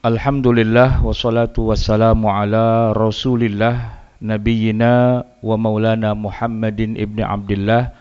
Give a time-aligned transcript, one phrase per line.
[0.00, 7.92] Alhamdulillah wassalatu wassalamu ala Rasulillah nabiyyina wa maulana Muhammadin ibni Abdullah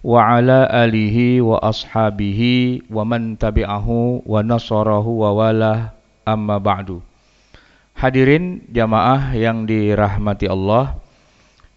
[0.00, 5.92] wa ala alihi wa ashabihi wa man tabi'ahu wa nasarahu wa wala
[6.24, 7.04] amma ba'du.
[7.92, 10.96] Hadirin jamaah yang dirahmati Allah,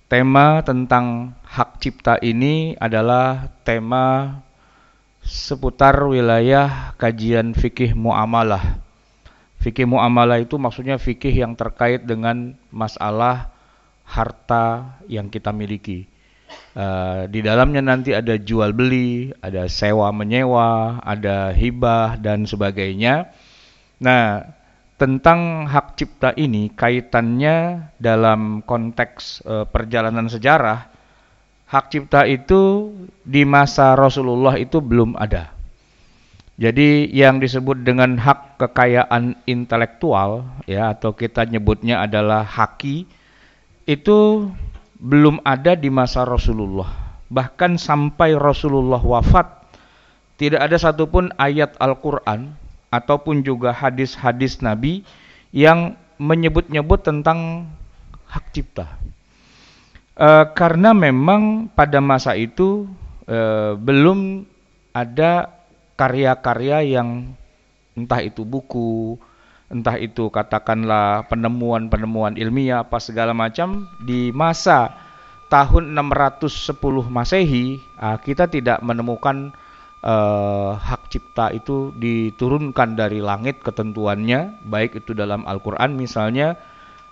[0.08, 4.32] tema tentang hak cipta ini adalah tema
[5.28, 8.87] seputar wilayah kajian fikih muamalah
[9.58, 13.50] Fikih muamalah itu maksudnya fikih yang terkait dengan masalah
[14.08, 16.08] harta yang kita miliki.
[16.78, 23.34] Uh, di dalamnya nanti ada jual beli, ada sewa menyewa, ada hibah dan sebagainya.
[24.00, 24.46] Nah,
[24.96, 30.88] tentang hak cipta ini kaitannya dalam konteks uh, perjalanan sejarah,
[31.68, 32.94] hak cipta itu
[33.26, 35.57] di masa Rasulullah itu belum ada.
[36.58, 43.06] Jadi yang disebut dengan hak kekayaan intelektual ya atau kita nyebutnya adalah haki
[43.86, 44.50] itu
[44.98, 47.22] belum ada di masa Rasulullah.
[47.30, 49.70] Bahkan sampai Rasulullah wafat
[50.42, 52.58] tidak ada satupun ayat Al-Qur'an
[52.90, 55.06] ataupun juga hadis-hadis Nabi
[55.54, 57.70] yang menyebut-nyebut tentang
[58.26, 58.98] hak cipta.
[60.18, 62.90] E, karena memang pada masa itu
[63.30, 63.38] e,
[63.78, 64.50] belum
[64.94, 65.57] ada
[65.98, 67.34] karya-karya yang
[67.98, 69.18] entah itu buku,
[69.68, 74.96] entah itu katakanlah penemuan-penemuan ilmiah apa segala macam di masa
[75.52, 79.52] tahun 610 Masehi ah, kita tidak menemukan
[80.04, 86.60] uh, hak cipta itu diturunkan dari langit ketentuannya baik itu dalam Al-Qur'an misalnya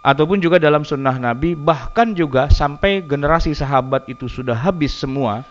[0.05, 5.47] ataupun juga dalam sunnah Nabi bahkan juga sampai generasi sahabat itu sudah habis semua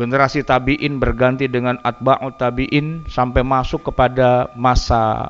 [0.00, 5.28] generasi tabi'in berganti dengan atba'ut tabi'in sampai masuk kepada masa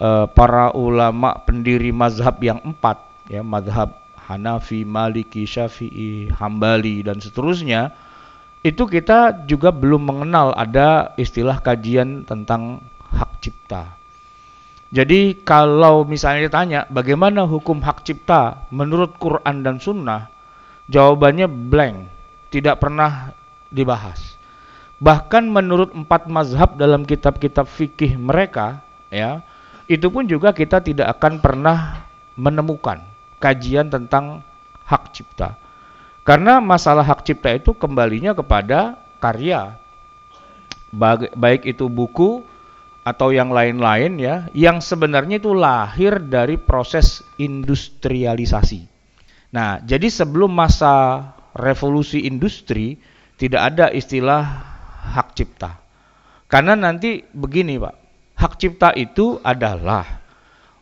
[0.00, 3.92] uh, para ulama pendiri mazhab yang empat ya mazhab
[4.28, 7.92] Hanafi, Maliki, Syafi'i, Hambali dan seterusnya.
[8.60, 13.96] Itu kita juga belum mengenal ada istilah kajian tentang hak cipta.
[14.88, 20.28] Jadi kalau misalnya ditanya bagaimana hukum hak cipta menurut Quran dan Sunnah,
[20.92, 21.96] jawabannya blank,
[22.52, 23.32] tidak pernah
[23.68, 24.36] dibahas.
[24.98, 28.82] Bahkan menurut empat mazhab dalam kitab-kitab fikih mereka,
[29.14, 29.46] ya,
[29.86, 33.00] itu pun juga kita tidak akan pernah menemukan
[33.38, 34.42] kajian tentang
[34.82, 35.54] hak cipta.
[36.26, 39.78] Karena masalah hak cipta itu kembalinya kepada karya,
[41.34, 42.44] baik itu buku
[43.06, 48.84] atau yang lain-lain ya, yang sebenarnya itu lahir dari proses industrialisasi.
[49.48, 51.24] Nah, jadi sebelum masa
[51.56, 53.00] revolusi industri,
[53.38, 54.42] tidak ada istilah
[55.14, 55.78] hak cipta.
[56.50, 57.94] Karena nanti begini Pak,
[58.34, 60.04] hak cipta itu adalah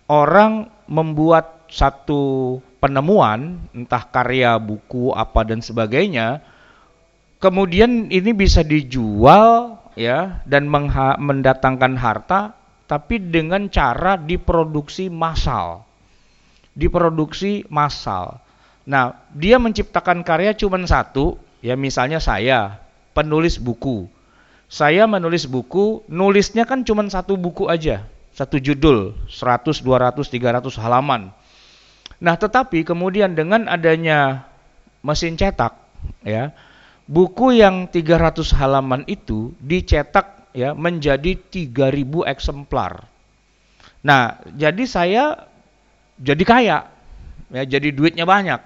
[0.08, 6.40] orang membuat satu penemuan, entah karya, buku, apa dan sebagainya,
[7.42, 10.70] kemudian ini bisa dijual ya dan
[11.18, 12.54] mendatangkan harta
[12.86, 15.82] tapi dengan cara diproduksi massal.
[16.76, 18.38] Diproduksi massal.
[18.86, 21.34] Nah, dia menciptakan karya cuma satu,
[21.64, 22.80] Ya misalnya saya
[23.16, 24.08] penulis buku.
[24.66, 28.02] Saya menulis buku, nulisnya kan cuma satu buku aja,
[28.34, 31.30] satu judul, 100, 200, 300 halaman.
[32.18, 34.42] Nah, tetapi kemudian dengan adanya
[35.06, 35.70] mesin cetak,
[36.26, 36.50] ya,
[37.06, 43.06] buku yang 300 halaman itu dicetak ya menjadi 3000 eksemplar.
[44.02, 45.46] Nah, jadi saya
[46.18, 46.78] jadi kaya,
[47.54, 48.58] ya, jadi duitnya banyak.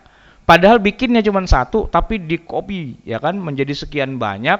[0.50, 4.58] Padahal bikinnya cuma satu, tapi di copy ya kan menjadi sekian banyak.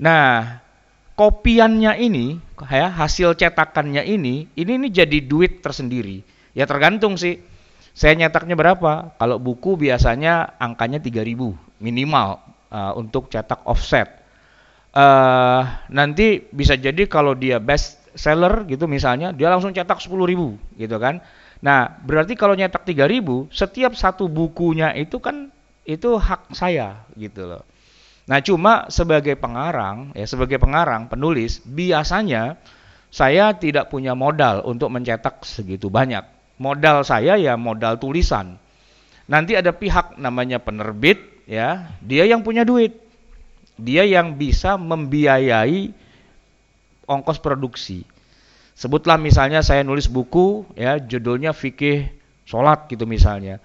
[0.00, 0.56] Nah,
[1.12, 6.24] kopiannya ini, ya hasil cetakannya ini, ini ini jadi duit tersendiri.
[6.56, 7.36] Ya tergantung sih.
[7.92, 9.12] Saya nyetaknya berapa?
[9.20, 11.52] Kalau buku biasanya angkanya 3000
[11.84, 12.40] minimal
[12.72, 14.08] uh, untuk cetak offset.
[14.96, 20.16] Uh, nanti bisa jadi kalau dia best seller gitu misalnya, dia langsung cetak 10.000
[20.80, 21.20] gitu kan.
[21.60, 25.52] Nah, berarti kalau nyetak 3000, setiap satu bukunya itu kan
[25.84, 27.62] itu hak saya gitu loh.
[28.24, 32.56] Nah, cuma sebagai pengarang, ya sebagai pengarang, penulis, biasanya
[33.10, 36.22] saya tidak punya modal untuk mencetak segitu banyak.
[36.62, 38.56] Modal saya ya modal tulisan.
[39.26, 42.94] Nanti ada pihak namanya penerbit, ya, dia yang punya duit.
[43.74, 45.90] Dia yang bisa membiayai
[47.10, 48.06] ongkos produksi.
[48.80, 52.08] Sebutlah misalnya saya nulis buku ya judulnya fikih
[52.48, 53.60] sholat gitu misalnya.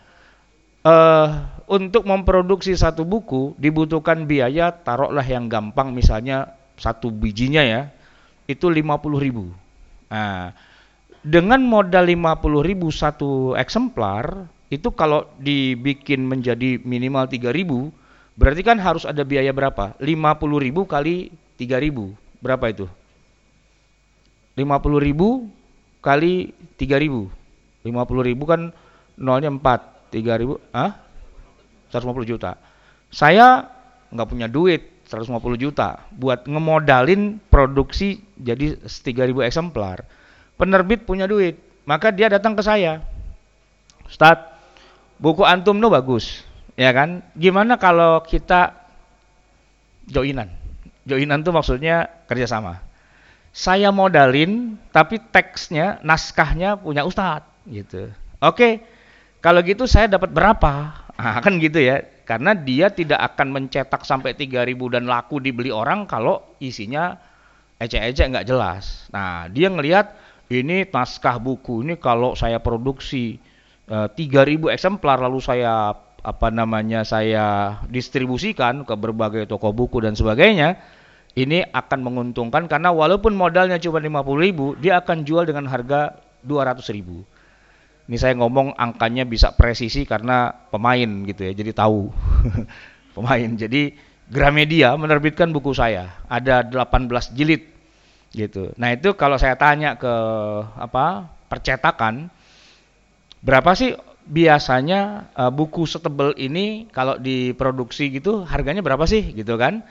[0.84, 7.96] Uh, untuk memproduksi satu buku dibutuhkan biaya taruhlah yang gampang misalnya satu bijinya ya
[8.52, 9.56] itu 50 ribu.
[10.12, 10.52] Nah,
[11.24, 17.90] dengan modal 50 ribu satu eksemplar, itu kalau dibikin menjadi minimal 3 ribu,
[18.36, 19.96] berarti kan harus ada biaya berapa?
[19.98, 22.14] 50 ribu kali 3 ribu,
[22.44, 22.86] berapa itu?
[24.56, 25.48] 50 ribu
[26.00, 27.32] kali 3 ribu.
[27.84, 28.72] 50 ribu kan
[29.20, 30.96] nolnya 4, 3 ribu, ah?
[31.92, 32.58] 150 juta.
[33.12, 33.70] Saya
[34.12, 40.08] nggak punya duit 150 juta buat ngemodalin produksi jadi 3000 eksemplar
[40.56, 43.04] penerbit punya duit, maka dia datang ke saya.
[44.08, 44.40] Ustaz,
[45.20, 46.44] buku antum tuh bagus,
[46.80, 47.22] ya kan?
[47.36, 48.74] Gimana kalau kita
[50.08, 50.50] joinan?
[51.06, 52.82] Joinan tuh maksudnya kerjasama.
[53.56, 58.12] Saya modalin, tapi teksnya, naskahnya punya Ustadz, gitu.
[58.44, 58.84] Oke,
[59.40, 60.92] kalau gitu saya dapat berapa?
[61.16, 62.04] Nah, kan gitu ya.
[62.28, 67.16] Karena dia tidak akan mencetak sampai 3000 dan laku dibeli orang kalau isinya
[67.80, 69.08] ecek-ecek nggak jelas.
[69.16, 70.12] Nah, dia ngelihat
[70.52, 73.40] ini naskah buku ini kalau saya produksi
[73.88, 75.94] uh, eh, 3000 eksemplar lalu saya
[76.26, 80.82] apa namanya saya distribusikan ke berbagai toko buku dan sebagainya
[81.36, 86.16] ini akan menguntungkan karena walaupun modalnya cuma 50.000 dia akan jual dengan harga
[86.48, 87.04] 200.000
[88.06, 92.10] ini saya ngomong angkanya bisa presisi karena pemain gitu ya jadi tahu
[93.16, 93.96] pemain jadi
[94.26, 97.62] Gramedia menerbitkan buku saya ada 18 jilid
[98.34, 98.74] gitu.
[98.76, 100.14] Nah itu kalau saya tanya ke
[100.76, 102.34] apa percetakan
[103.46, 103.94] berapa sih
[104.26, 109.86] biasanya uh, buku setebel ini kalau diproduksi gitu harganya berapa sih gitu kan?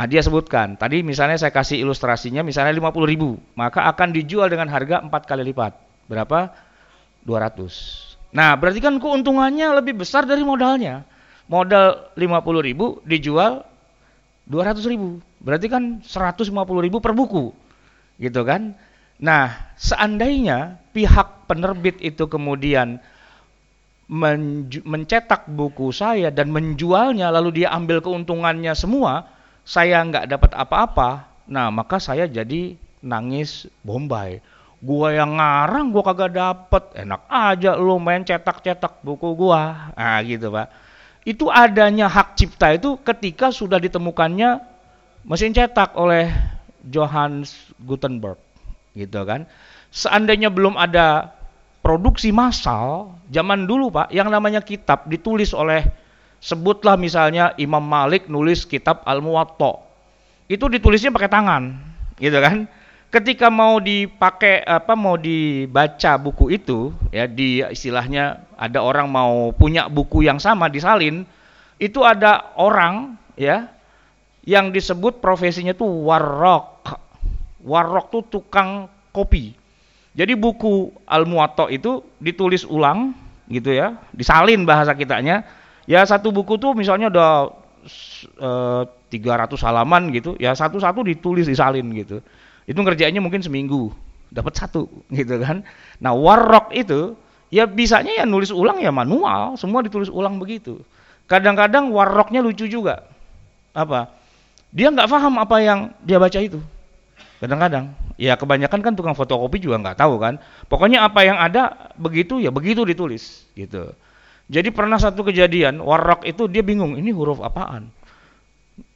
[0.00, 4.72] Nah, dia sebutkan tadi misalnya saya kasih ilustrasinya misalnya 50 ribu maka akan dijual dengan
[4.72, 5.76] harga empat kali lipat.
[6.08, 6.56] Berapa?
[7.28, 11.04] 200 nah berarti kan keuntungannya lebih besar dari modalnya.
[11.52, 13.60] Modal 50 ribu dijual
[14.48, 15.20] 200 ribu.
[15.36, 16.48] Berarti kan 150
[16.80, 17.52] ribu per buku.
[18.16, 18.72] Gitu kan?
[19.20, 23.04] Nah, seandainya pihak penerbit itu kemudian
[24.88, 29.28] mencetak buku saya dan menjualnya lalu dia ambil keuntungannya semua,
[29.70, 32.74] saya nggak dapat apa-apa, nah maka saya jadi
[33.06, 34.42] nangis bombay.
[34.82, 39.94] Gua yang ngarang gua kagak dapet, enak aja lu main cetak-cetak buku gua.
[39.94, 40.66] Nah gitu pak.
[41.22, 44.58] Itu adanya hak cipta itu ketika sudah ditemukannya
[45.22, 46.32] mesin cetak oleh
[46.82, 48.40] Johannes Gutenberg
[48.96, 49.46] gitu kan
[49.92, 51.30] seandainya belum ada
[51.84, 55.86] produksi massal zaman dulu Pak yang namanya kitab ditulis oleh
[56.40, 59.80] sebutlah misalnya Imam Malik nulis kitab Al-Muwatta
[60.48, 61.76] itu ditulisnya pakai tangan
[62.16, 62.66] gitu kan
[63.12, 69.86] ketika mau dipakai apa mau dibaca buku itu ya di istilahnya ada orang mau punya
[69.86, 71.28] buku yang sama disalin
[71.80, 73.68] itu ada orang ya
[74.44, 76.84] yang disebut profesinya tuh warrok.
[77.60, 79.52] Warrok tuh tukang kopi.
[80.16, 83.14] Jadi buku Al-Muwatta itu ditulis ulang
[83.46, 85.44] gitu ya, disalin bahasa kitanya.
[85.88, 87.52] Ya satu buku tuh misalnya ada
[88.40, 92.20] eh, 300 halaman gitu, ya satu-satu ditulis disalin gitu.
[92.68, 93.90] Itu ngerjainnya mungkin seminggu,
[94.30, 94.86] dapat satu
[95.18, 95.62] gitu kan.
[96.02, 97.16] Nah, warrok itu
[97.50, 100.80] ya bisanya ya nulis ulang ya manual, semua ditulis ulang begitu.
[101.26, 103.06] Kadang-kadang warroknya lucu juga.
[103.70, 104.20] Apa?
[104.70, 106.62] dia nggak paham apa yang dia baca itu.
[107.42, 110.38] Kadang-kadang, ya kebanyakan kan tukang fotokopi juga nggak tahu kan.
[110.70, 113.90] Pokoknya apa yang ada begitu ya begitu ditulis gitu.
[114.50, 117.86] Jadi pernah satu kejadian, warok itu dia bingung, ini huruf apaan?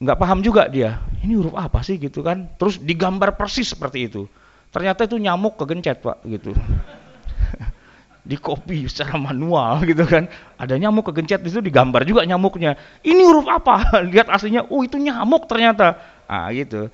[0.03, 2.51] Nggak paham juga dia, ini huruf apa sih gitu kan.
[2.59, 4.27] Terus digambar persis seperti itu.
[4.75, 6.51] Ternyata itu nyamuk kegencet pak gitu.
[8.25, 10.27] di copy secara manual gitu kan.
[10.59, 12.75] Ada nyamuk kegencet itu digambar juga nyamuknya.
[12.99, 13.95] Ini huruf apa?
[14.11, 15.95] Lihat aslinya, oh itu nyamuk ternyata.
[16.27, 16.91] Ah gitu.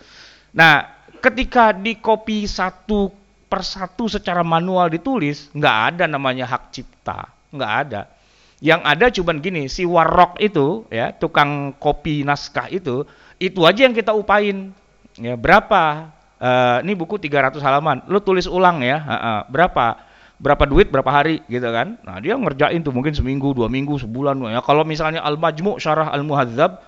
[0.54, 0.86] Nah,
[1.18, 3.10] ketika di copy satu
[3.50, 8.21] persatu secara manual ditulis, nggak ada namanya hak cipta, nggak ada.
[8.62, 13.10] Yang ada cuman gini, si warok itu, ya tukang kopi naskah itu,
[13.42, 14.70] itu aja yang kita upain.
[15.18, 16.14] Ya berapa?
[16.42, 20.12] Uh, ini buku 300 halaman, lu tulis ulang ya, uh, uh, berapa?
[20.42, 24.42] berapa duit berapa hari gitu kan nah dia ngerjain tuh mungkin seminggu dua minggu sebulan
[24.50, 26.82] ya kalau misalnya al majmu syarah al muhadzab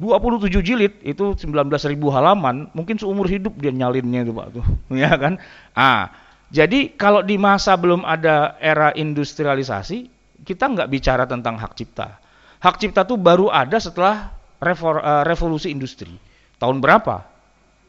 [0.00, 4.64] 27 jilid itu 19.000 halaman mungkin seumur hidup dia nyalinnya itu pak tuh
[5.02, 5.42] ya kan
[5.74, 6.08] ah
[6.54, 10.08] jadi kalau di masa belum ada era industrialisasi
[10.50, 12.18] kita nggak bicara tentang hak cipta
[12.58, 16.10] hak cipta tuh baru ada setelah eh, revolusi industri
[16.58, 17.30] tahun berapa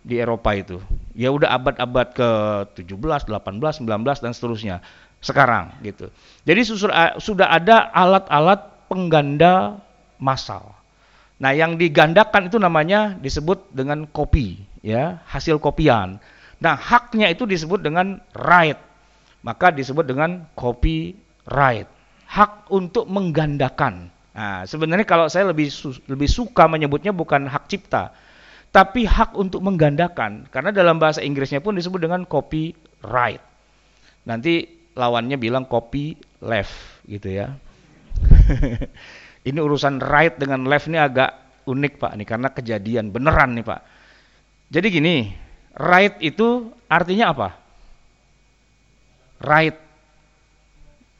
[0.01, 0.81] di Eropa itu.
[1.13, 2.29] Ya udah abad-abad ke
[2.81, 4.75] 17, 18, 19 dan seterusnya
[5.21, 6.09] sekarang gitu.
[6.47, 6.61] Jadi
[7.21, 9.77] sudah ada alat-alat pengganda
[10.17, 10.73] massal.
[11.41, 16.21] Nah, yang digandakan itu namanya disebut dengan kopi, ya, hasil kopian.
[16.61, 18.77] Nah, haknya itu disebut dengan right.
[19.41, 21.89] maka disebut dengan copyright.
[22.31, 24.07] Hak untuk menggandakan.
[24.31, 25.67] Nah, sebenarnya kalau saya lebih
[26.07, 28.15] lebih suka menyebutnya bukan hak cipta,
[28.71, 30.47] tapi hak untuk menggandakan.
[30.47, 33.43] Karena dalam bahasa Inggrisnya pun disebut dengan copyright.
[34.23, 34.63] Nanti
[34.95, 36.15] lawannya bilang copy
[36.47, 37.51] left gitu ya.
[39.49, 43.81] ini urusan right dengan left ini agak unik Pak nih karena kejadian beneran nih Pak.
[44.71, 45.15] Jadi gini,
[45.75, 47.49] right itu artinya apa?
[49.43, 49.90] Right.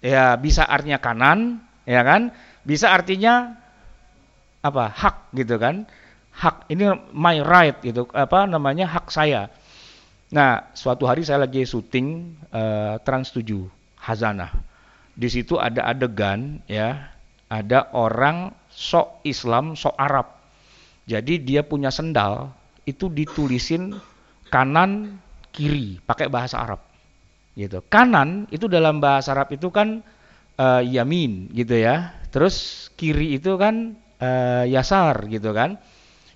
[0.01, 2.34] Ya, bisa artinya kanan, ya kan?
[2.65, 3.53] Bisa artinya
[4.65, 4.89] apa?
[4.89, 5.86] Hak gitu kan?
[6.34, 8.89] Hak ini my right gitu, apa namanya?
[8.89, 9.53] hak saya.
[10.31, 13.67] Nah, suatu hari saya lagi syuting uh, Trans 7
[14.00, 14.50] Hazanah.
[15.12, 17.12] Di situ ada adegan ya,
[17.51, 20.39] ada orang sok Islam, sok Arab.
[21.03, 22.55] Jadi dia punya sendal
[22.88, 24.00] itu ditulisin
[24.48, 25.20] kanan
[25.51, 26.90] kiri pakai bahasa Arab.
[27.51, 27.84] Gitu.
[27.91, 30.00] Kanan itu dalam bahasa Arab itu kan
[30.55, 32.15] uh, yamin gitu ya.
[32.31, 35.75] Terus kiri itu kan uh, yasar gitu kan.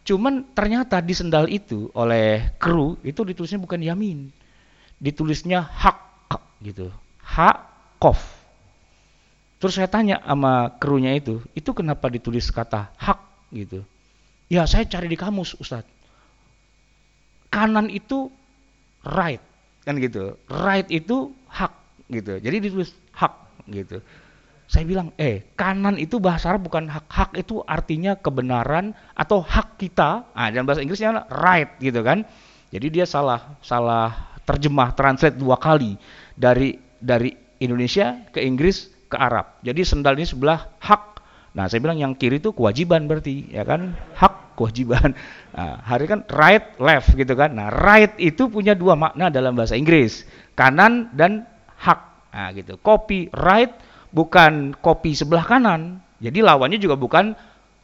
[0.06, 4.30] Cuman ternyata di sendal itu oleh kru itu ditulisnya bukan yamin.
[5.00, 6.30] Ditulisnya hak
[6.62, 6.92] gitu.
[7.24, 7.58] Hak
[7.98, 8.20] kof.
[9.58, 13.82] Terus saya tanya sama krunya itu, itu kenapa ditulis kata hak gitu.
[14.52, 15.90] Ya saya cari di kamus Ustadz.
[17.50, 18.30] Kanan itu
[19.08, 19.42] right
[19.86, 20.36] kan gitu.
[20.50, 21.72] Right itu hak
[22.10, 22.42] gitu.
[22.42, 23.34] Jadi ditulis hak
[23.70, 24.02] gitu.
[24.66, 27.06] Saya bilang, eh kanan itu bahasa Arab bukan hak.
[27.06, 30.26] Hak itu artinya kebenaran atau hak kita.
[30.34, 32.26] Ah, dan bahasa Inggrisnya right gitu kan.
[32.74, 35.96] Jadi dia salah salah terjemah translate dua kali
[36.34, 37.30] dari dari
[37.62, 39.62] Indonesia ke Inggris ke Arab.
[39.62, 41.22] Jadi sendal ini sebelah hak.
[41.56, 43.96] Nah, saya bilang yang kiri itu kewajiban berarti, ya kan?
[44.18, 45.14] Hak kewajiban.
[45.54, 47.54] Nah, hari kan right left gitu kan.
[47.54, 50.24] Nah, right itu punya dua makna dalam bahasa Inggris,
[50.56, 51.46] kanan dan
[51.78, 52.32] hak.
[52.32, 52.80] Nah, gitu.
[52.80, 53.76] Copyright
[54.16, 56.00] bukan kopi sebelah kanan.
[56.24, 57.36] Jadi lawannya juga bukan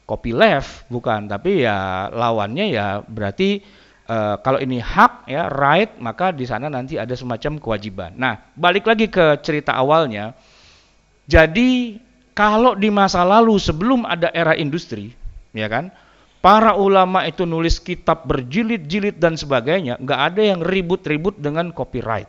[0.07, 1.27] kopi left, bukan.
[1.27, 3.63] Tapi ya lawannya ya berarti
[4.11, 8.11] uh, kalau ini hak ya right, maka di sana nanti ada semacam kewajiban.
[8.15, 10.35] Nah, balik lagi ke cerita awalnya.
[11.27, 11.99] Jadi
[12.35, 15.11] kalau di masa lalu sebelum ada era industri,
[15.55, 15.91] ya kan,
[16.41, 22.27] para ulama itu nulis kitab berjilid-jilid dan sebagainya, nggak ada yang ribut-ribut dengan copyright.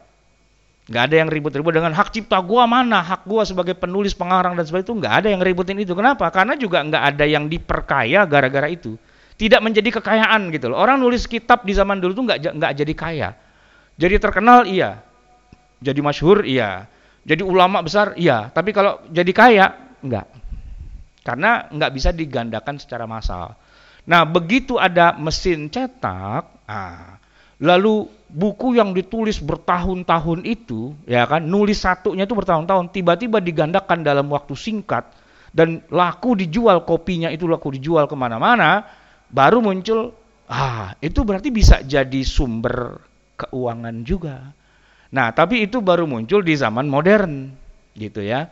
[0.92, 4.68] Nggak ada yang ribut-ribut dengan hak cipta gua mana, hak gua sebagai penulis, pengarang dan
[4.68, 5.96] sebagainya itu nggak ada yang ributin itu.
[5.96, 6.28] Kenapa?
[6.28, 9.00] Karena juga nggak ada yang diperkaya gara-gara itu.
[9.40, 10.78] Tidak menjadi kekayaan gitu loh.
[10.78, 13.30] Orang nulis kitab di zaman dulu tuh nggak nggak jadi kaya.
[13.96, 15.00] Jadi terkenal iya.
[15.82, 16.86] Jadi masyhur iya.
[17.22, 18.50] Jadi ulama besar iya.
[18.50, 19.66] Tapi kalau jadi kaya
[20.02, 20.26] enggak.
[21.22, 23.54] Karena nggak bisa digandakan secara massal.
[24.02, 27.22] Nah, begitu ada mesin cetak, ah,
[27.62, 34.26] lalu buku yang ditulis bertahun-tahun itu, ya kan, nulis satunya itu bertahun-tahun, tiba-tiba digandakan dalam
[34.32, 35.06] waktu singkat
[35.54, 38.82] dan laku dijual kopinya itu laku dijual ke mana-mana,
[39.30, 40.10] baru muncul,
[40.50, 42.98] ah itu berarti bisa jadi sumber
[43.38, 44.50] keuangan juga.
[45.12, 47.52] Nah, tapi itu baru muncul di zaman modern,
[47.94, 48.48] gitu ya.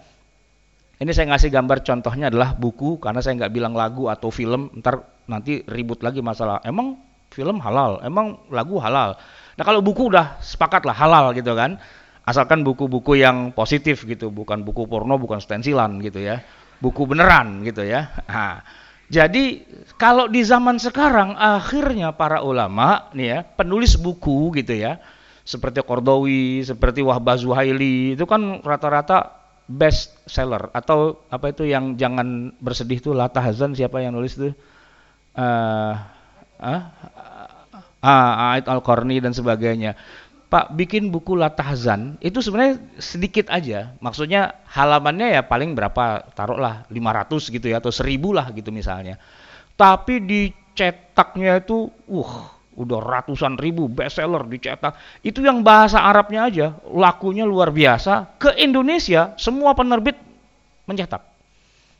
[1.00, 5.00] Ini saya ngasih gambar contohnya adalah buku, karena saya nggak bilang lagu atau film, ntar
[5.32, 6.60] nanti ribut lagi masalah.
[6.60, 7.00] Emang
[7.32, 9.16] film halal, emang lagu halal.
[9.56, 11.80] Nah kalau buku udah sepakat lah halal gitu kan.
[12.28, 16.44] Asalkan buku-buku yang positif gitu, bukan buku porno, bukan stensilan gitu ya.
[16.84, 18.12] Buku beneran gitu ya.
[18.28, 18.60] Nah,
[19.08, 19.64] jadi
[19.96, 25.00] kalau di zaman sekarang akhirnya para ulama nih ya, penulis buku gitu ya,
[25.48, 29.39] seperti Kordowi, seperti Wahbah Zuhaili, itu kan rata-rata
[29.70, 34.50] best seller atau apa itu yang jangan bersedih tuh Lata Hazan siapa yang nulis tuh?
[35.30, 35.94] Uh,
[36.58, 36.82] uh,
[38.02, 39.94] ah, Ait Al-Qarni dan sebagainya.
[40.50, 43.94] Pak bikin buku Latahzan itu sebenarnya sedikit aja.
[44.02, 46.26] Maksudnya halamannya ya paling berapa?
[46.34, 49.14] Taruhlah 500 gitu ya atau 1000 lah gitu misalnya.
[49.78, 54.94] Tapi dicetaknya itu uh udah ratusan ribu bestseller dicetak.
[55.26, 58.38] Itu yang bahasa Arabnya aja lakunya luar biasa.
[58.38, 60.16] Ke Indonesia semua penerbit
[60.86, 61.22] mencetak.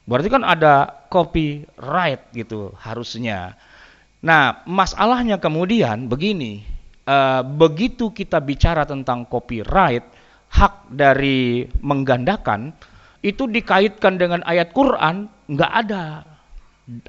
[0.06, 3.54] Berarti kan ada copyright gitu harusnya.
[4.20, 6.66] Nah, masalahnya kemudian begini,
[7.08, 10.04] uh, begitu kita bicara tentang copyright,
[10.50, 12.74] hak dari menggandakan,
[13.20, 16.24] itu dikaitkan dengan ayat Quran, nggak ada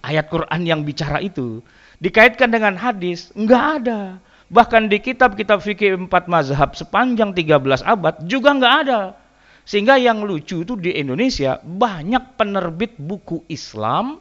[0.06, 1.64] ayat Quran yang bicara itu.
[2.02, 4.18] Dikaitkan dengan hadis, nggak ada.
[4.52, 9.16] Bahkan di kitab-kitab fikih empat mazhab sepanjang 13 abad juga nggak ada.
[9.64, 14.18] Sehingga yang lucu itu di Indonesia banyak penerbit buku Islam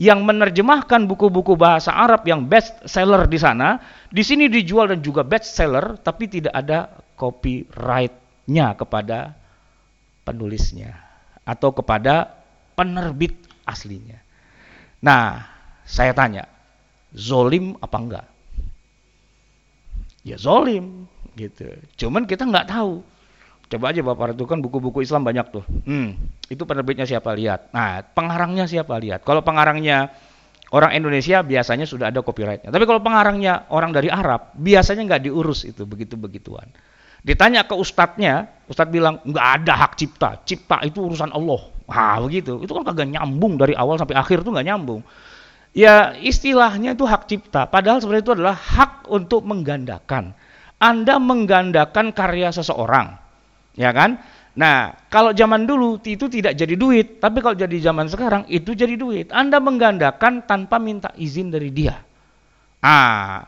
[0.00, 3.78] yang menerjemahkan buku-buku bahasa Arab yang best seller di sana,
[4.10, 8.16] di sini dijual dan juga best seller, tapi tidak ada copyright
[8.50, 9.38] nya kepada
[10.26, 10.98] penulisnya
[11.46, 12.32] atau kepada
[12.74, 13.36] penerbit
[13.68, 14.18] aslinya.
[15.04, 15.44] Nah,
[15.84, 16.48] saya tanya,
[17.14, 18.26] zolim apa enggak?
[20.20, 21.66] Ya zolim, gitu.
[21.96, 23.00] Cuman kita nggak tahu.
[23.70, 25.64] Coba aja Bapak itu kan buku-buku Islam banyak tuh.
[25.86, 26.18] Hmm,
[26.50, 27.70] itu penerbitnya siapa lihat.
[27.70, 29.22] Nah, pengarangnya siapa lihat.
[29.22, 30.10] Kalau pengarangnya
[30.74, 32.74] orang Indonesia biasanya sudah ada copyrightnya.
[32.74, 36.66] Tapi kalau pengarangnya orang dari Arab, biasanya nggak diurus itu begitu-begituan.
[37.22, 41.62] Ditanya ke ustadznya, ustadz bilang nggak ada hak cipta, cipta itu urusan Allah.
[41.86, 45.06] Wah begitu, itu kan kagak nyambung dari awal sampai akhir tuh nggak nyambung.
[45.70, 50.34] Ya istilahnya itu hak cipta, padahal sebenarnya itu adalah hak untuk menggandakan.
[50.82, 53.14] Anda menggandakan karya seseorang,
[53.78, 54.18] ya kan?
[54.58, 58.98] Nah, kalau zaman dulu itu tidak jadi duit, tapi kalau jadi zaman sekarang itu jadi
[58.98, 59.30] duit.
[59.30, 62.02] Anda menggandakan tanpa minta izin dari dia.
[62.82, 63.46] Ah,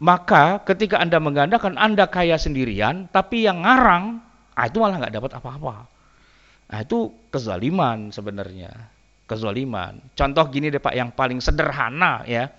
[0.00, 4.16] maka ketika Anda menggandakan, Anda kaya sendirian, tapi yang ngarang,
[4.56, 5.74] ah itu malah nggak dapat apa-apa.
[6.70, 8.89] Nah itu kezaliman sebenarnya.
[9.30, 10.02] Kezaliman.
[10.18, 12.50] Contoh gini deh Pak, yang paling sederhana ya.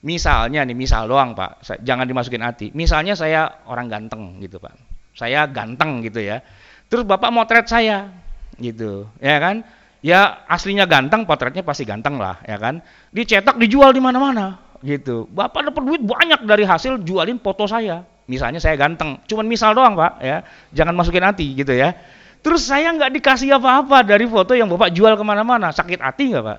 [0.00, 2.72] Misalnya nih, misal doang Pak, jangan dimasukin hati.
[2.72, 4.72] Misalnya saya orang ganteng gitu Pak.
[5.12, 6.40] Saya ganteng gitu ya.
[6.88, 8.08] Terus Bapak motret saya
[8.56, 9.60] gitu, ya kan?
[10.00, 12.80] Ya aslinya ganteng, potretnya pasti ganteng lah, ya kan?
[13.12, 15.26] Dicetak, dijual di mana-mana gitu.
[15.30, 18.06] Bapak dapat duit banyak dari hasil jualin foto saya.
[18.28, 20.44] Misalnya saya ganteng, cuman misal doang pak ya,
[20.76, 21.96] jangan masukin hati gitu ya.
[22.38, 26.44] Terus saya nggak dikasih apa-apa dari foto yang bapak jual ke mana-mana, sakit hati nggak
[26.44, 26.58] pak?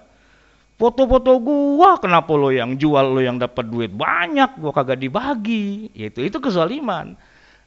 [0.79, 6.19] Foto-foto gua kenapa lo yang jual lo yang dapat duit banyak, gua kagak dibagi, itu
[6.23, 7.19] itu kezaliman.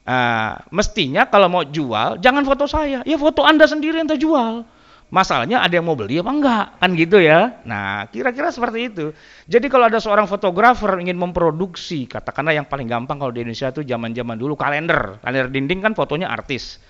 [0.03, 4.65] Nah, mestinya kalau mau jual jangan foto saya, ya foto anda sendiri yang terjual.
[5.13, 6.65] Masalahnya ada yang mau beli apa enggak?
[6.81, 7.61] Kan gitu ya.
[7.69, 9.05] Nah, kira-kira seperti itu.
[9.45, 13.85] Jadi kalau ada seorang fotografer ingin memproduksi, katakanlah yang paling gampang kalau di Indonesia itu
[13.85, 15.21] zaman-zaman dulu kalender.
[15.21, 16.81] Kalender dinding kan fotonya artis.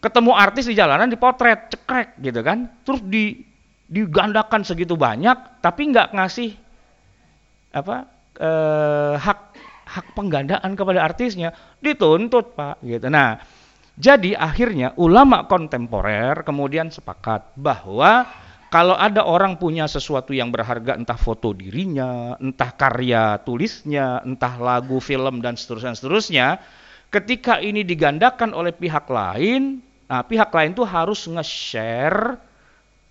[0.00, 2.68] Ketemu artis di jalanan dipotret, cekrek gitu kan.
[2.84, 3.50] Terus di
[3.90, 6.54] digandakan segitu banyak tapi enggak ngasih
[7.74, 8.06] apa
[8.38, 9.40] eh, hak
[9.90, 11.50] hak penggandaan kepada artisnya
[11.82, 13.42] dituntut pak gitu nah
[13.98, 18.30] jadi akhirnya ulama kontemporer kemudian sepakat bahwa
[18.70, 25.02] kalau ada orang punya sesuatu yang berharga entah foto dirinya, entah karya tulisnya, entah lagu,
[25.02, 26.46] film dan seterusnya seterusnya,
[27.10, 32.34] ketika ini digandakan oleh pihak lain, nah pihak lain tuh harus nge-share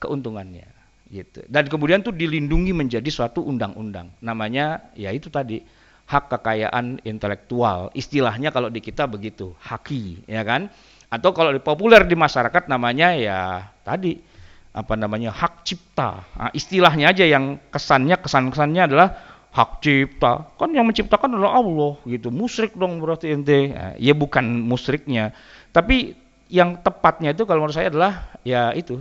[0.04, 0.68] keuntungannya
[1.10, 1.42] gitu.
[1.50, 4.14] Dan kemudian tuh dilindungi menjadi suatu undang-undang.
[4.22, 5.64] Namanya ya itu tadi
[6.10, 7.90] hak kekayaan intelektual.
[7.94, 10.70] Istilahnya kalau di kita begitu, haki, ya kan?
[11.10, 14.22] Atau kalau populer di masyarakat namanya ya tadi
[14.70, 16.22] apa namanya hak cipta.
[16.38, 19.08] Nah, istilahnya aja yang kesannya kesan-kesannya adalah
[19.50, 20.54] hak cipta.
[20.62, 22.30] Kan yang menciptakan adalah Allah gitu.
[22.30, 23.74] Musrik dong berarti ente.
[23.74, 25.34] Nah, ya bukan musriknya,
[25.74, 26.14] tapi
[26.50, 28.98] yang tepatnya itu kalau menurut saya adalah ya itu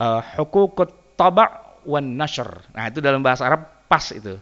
[0.00, 2.48] uh, hukukut taba' wan nashr.
[2.72, 4.40] Nah, itu dalam bahasa Arab pas itu.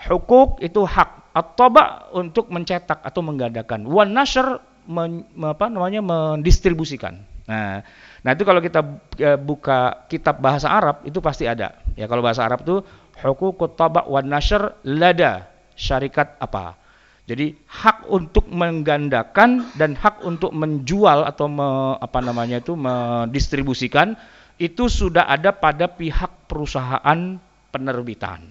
[0.00, 3.84] Hukuk itu hak at-taba untuk mencetak atau menggandakan.
[3.84, 7.20] Wan nashr men, apa namanya mendistribusikan.
[7.50, 7.82] Nah,
[8.22, 8.80] nah itu kalau kita
[9.18, 11.76] e, buka kitab bahasa Arab itu pasti ada.
[11.98, 12.80] Ya kalau bahasa Arab itu
[13.20, 16.80] hukukut taba wan nashr lada syarikat apa.
[17.30, 24.18] Jadi hak untuk menggandakan dan hak untuk menjual atau me, apa namanya itu mendistribusikan
[24.58, 27.38] itu sudah ada pada pihak perusahaan
[27.70, 28.42] penerbitan.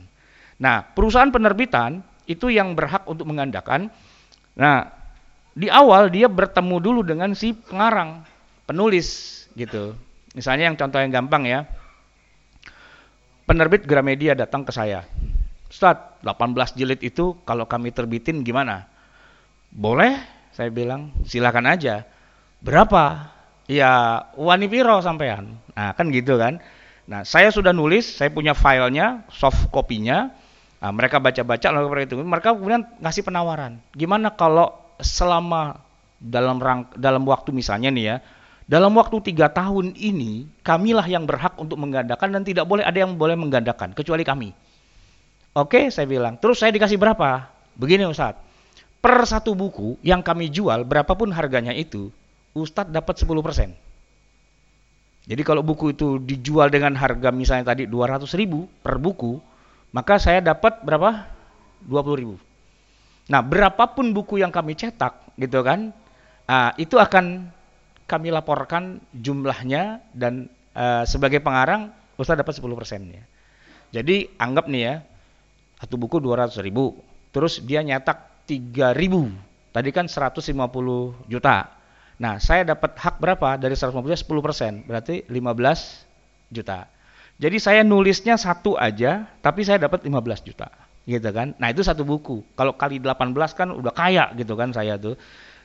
[0.63, 3.91] Nah, perusahaan penerbitan itu yang berhak untuk menggandakan.
[4.55, 4.87] Nah,
[5.51, 8.23] di awal dia bertemu dulu dengan si pengarang,
[8.63, 9.91] penulis gitu.
[10.39, 11.67] Misalnya yang contoh yang gampang ya.
[13.43, 15.03] Penerbit Gramedia datang ke saya.
[15.69, 18.89] Ustaz, 18 jilid itu kalau kami terbitin gimana?
[19.69, 20.17] Boleh,
[20.49, 22.09] saya bilang, silakan aja.
[22.59, 23.29] Berapa?
[23.69, 25.61] Ya, wani piro sampean.
[25.77, 26.57] Nah, kan gitu kan.
[27.05, 30.33] Nah, saya sudah nulis, saya punya filenya, soft copy-nya.
[30.81, 33.77] Nah, mereka baca-baca lalu itu mereka kemudian ngasih penawaran.
[33.93, 35.85] Gimana kalau selama
[36.17, 38.15] dalam rang, dalam waktu misalnya nih ya,
[38.69, 43.17] dalam waktu tiga tahun ini kamilah yang berhak untuk menggandakan dan tidak boleh ada yang
[43.17, 44.49] boleh menggandakan kecuali kami.
[45.57, 46.37] Oke, saya bilang.
[46.37, 47.49] Terus saya dikasih berapa?
[47.73, 48.41] Begini Ustadz.
[48.99, 52.11] Per satu buku yang kami jual, berapapun harganya itu,
[52.51, 53.71] Ustadz dapat 10%.
[55.29, 59.39] Jadi kalau buku itu dijual dengan harga misalnya tadi 200 ribu per buku,
[59.95, 61.25] maka saya dapat berapa?
[61.87, 62.35] 20 ribu.
[63.29, 65.95] Nah, berapapun buku yang kami cetak, gitu kan,
[66.49, 67.47] uh, itu akan
[68.09, 73.23] kami laporkan jumlahnya dan uh, sebagai pengarang Ustaz dapat 10 persennya.
[73.93, 74.95] Jadi anggap nih ya,
[75.79, 76.99] satu buku 200 ribu,
[77.31, 79.31] terus dia nyetak 3 ribu,
[79.71, 80.51] tadi kan 150
[81.31, 81.71] juta.
[82.19, 84.19] Nah, saya dapat hak berapa dari 150 juta?
[84.19, 86.91] 10%, berarti 15 juta.
[87.39, 90.67] Jadi saya nulisnya satu aja, tapi saya dapat 15 juta,
[91.07, 91.55] gitu kan?
[91.55, 92.43] Nah itu satu buku.
[92.59, 95.15] Kalau kali 18 kan udah kaya gitu kan saya tuh.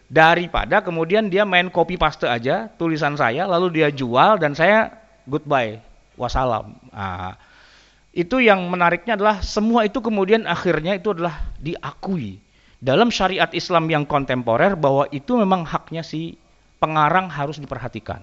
[0.07, 4.95] Daripada kemudian dia main copy paste aja tulisan saya, lalu dia jual dan saya
[5.27, 5.83] goodbye,
[6.15, 6.79] wassalam.
[6.95, 7.35] Nah,
[8.15, 12.39] itu yang menariknya adalah semua itu kemudian akhirnya itu adalah diakui
[12.79, 16.39] dalam syariat Islam yang kontemporer bahwa itu memang haknya si
[16.79, 18.23] pengarang harus diperhatikan.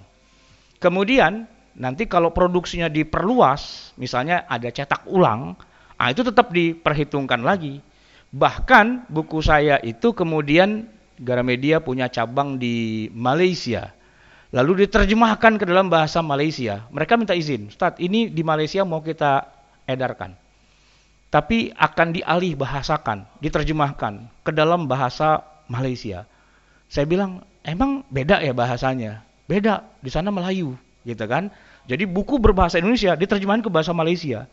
[0.79, 1.43] Kemudian
[1.75, 5.59] nanti kalau produksinya diperluas, misalnya ada cetak ulang,
[5.99, 7.83] nah itu tetap diperhitungkan lagi.
[8.31, 10.87] Bahkan buku saya itu kemudian
[11.19, 13.91] Gramedia punya cabang di Malaysia.
[14.55, 16.87] Lalu diterjemahkan ke dalam bahasa Malaysia.
[16.95, 19.60] Mereka minta izin, Ustaz, ini di Malaysia mau kita
[19.93, 20.35] edarkan.
[21.31, 25.39] Tapi akan dialih bahasakan, diterjemahkan ke dalam bahasa
[25.71, 26.27] Malaysia.
[26.91, 29.23] Saya bilang, emang beda ya bahasanya?
[29.47, 30.75] Beda, di sana Melayu,
[31.07, 31.47] gitu kan?
[31.87, 34.43] Jadi buku berbahasa Indonesia diterjemahkan ke bahasa Malaysia.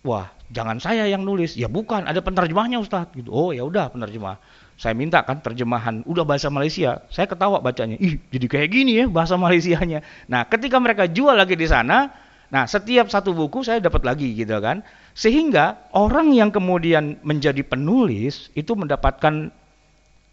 [0.00, 1.58] Wah, jangan saya yang nulis.
[1.58, 3.10] Ya bukan, ada penerjemahnya Ustaz.
[3.12, 3.28] Gitu.
[3.28, 4.40] Oh ya udah penerjemah.
[4.78, 7.02] Saya minta kan terjemahan, udah bahasa Malaysia.
[7.10, 7.98] Saya ketawa bacanya.
[7.98, 10.06] Ih, jadi kayak gini ya bahasa Malaysianya.
[10.30, 12.14] Nah, ketika mereka jual lagi di sana,
[12.48, 14.80] Nah, setiap satu buku saya dapat lagi gitu kan.
[15.12, 19.52] Sehingga orang yang kemudian menjadi penulis itu mendapatkan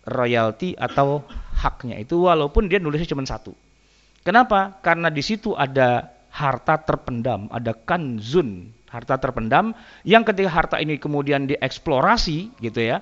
[0.05, 1.25] royalti atau
[1.57, 3.51] haknya itu walaupun dia nulisnya cuma satu.
[4.21, 4.77] Kenapa?
[4.81, 9.73] Karena di situ ada harta terpendam, ada kanzun, harta terpendam
[10.05, 13.01] yang ketika harta ini kemudian dieksplorasi gitu ya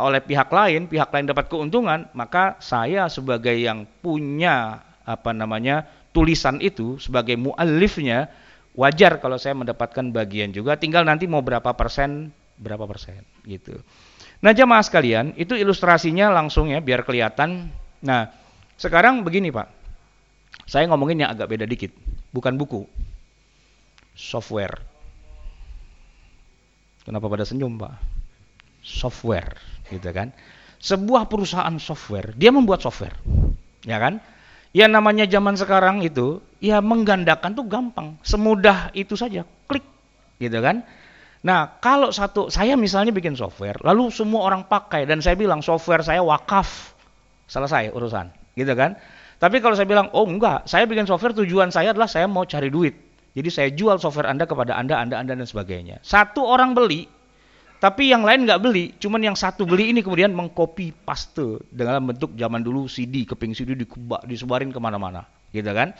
[0.00, 6.62] oleh pihak lain, pihak lain dapat keuntungan, maka saya sebagai yang punya apa namanya tulisan
[6.64, 8.30] itu sebagai muallifnya
[8.72, 13.76] wajar kalau saya mendapatkan bagian juga tinggal nanti mau berapa persen berapa persen gitu.
[14.42, 17.70] Nah jamaah sekalian itu ilustrasinya langsung ya biar kelihatan.
[18.02, 18.30] Nah
[18.78, 19.68] sekarang begini pak.
[20.68, 21.92] Saya ngomongin yang agak beda dikit
[22.32, 22.86] bukan buku
[24.16, 24.78] software.
[27.02, 27.98] Kenapa pada senyum pak?
[28.82, 29.58] Software
[29.90, 30.30] gitu kan.
[30.82, 33.14] Sebuah perusahaan software dia membuat software
[33.86, 34.22] ya kan
[34.72, 39.84] Ya namanya zaman sekarang itu, ya menggandakan tuh gampang, semudah itu saja, klik,
[40.40, 40.80] gitu kan.
[41.44, 46.00] Nah, kalau satu, saya misalnya bikin software, lalu semua orang pakai, dan saya bilang software
[46.00, 46.96] saya wakaf,
[47.52, 48.96] selesai urusan, gitu kan.
[49.36, 52.72] Tapi kalau saya bilang, oh enggak, saya bikin software tujuan saya adalah saya mau cari
[52.72, 52.94] duit.
[53.36, 56.00] Jadi saya jual software Anda kepada Anda, Anda, Anda, dan sebagainya.
[56.00, 57.10] Satu orang beli,
[57.82, 62.30] tapi yang lain nggak beli, cuman yang satu beli ini kemudian mengcopy paste dalam bentuk
[62.38, 65.90] zaman dulu CD, keping CD dikubak, disebarin ke mana-mana, gitu kan?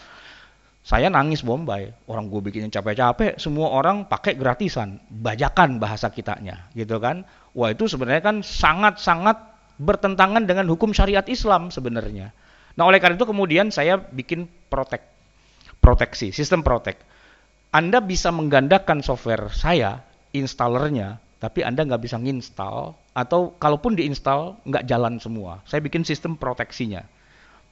[0.87, 7.03] Saya nangis bombay, orang gue bikinnya capek-capek, semua orang pakai gratisan, bajakan bahasa kitanya, gitu
[7.03, 7.27] kan?
[7.51, 9.43] Wah itu sebenarnya kan sangat-sangat
[9.83, 12.31] bertentangan dengan hukum syariat Islam sebenarnya.
[12.79, 15.03] Nah oleh karena itu kemudian saya bikin protek,
[15.83, 17.03] proteksi, sistem protek.
[17.75, 24.87] Anda bisa menggandakan software saya, installernya, tapi Anda nggak bisa nginstal atau kalaupun diinstal nggak
[24.87, 25.59] jalan semua.
[25.67, 27.03] Saya bikin sistem proteksinya.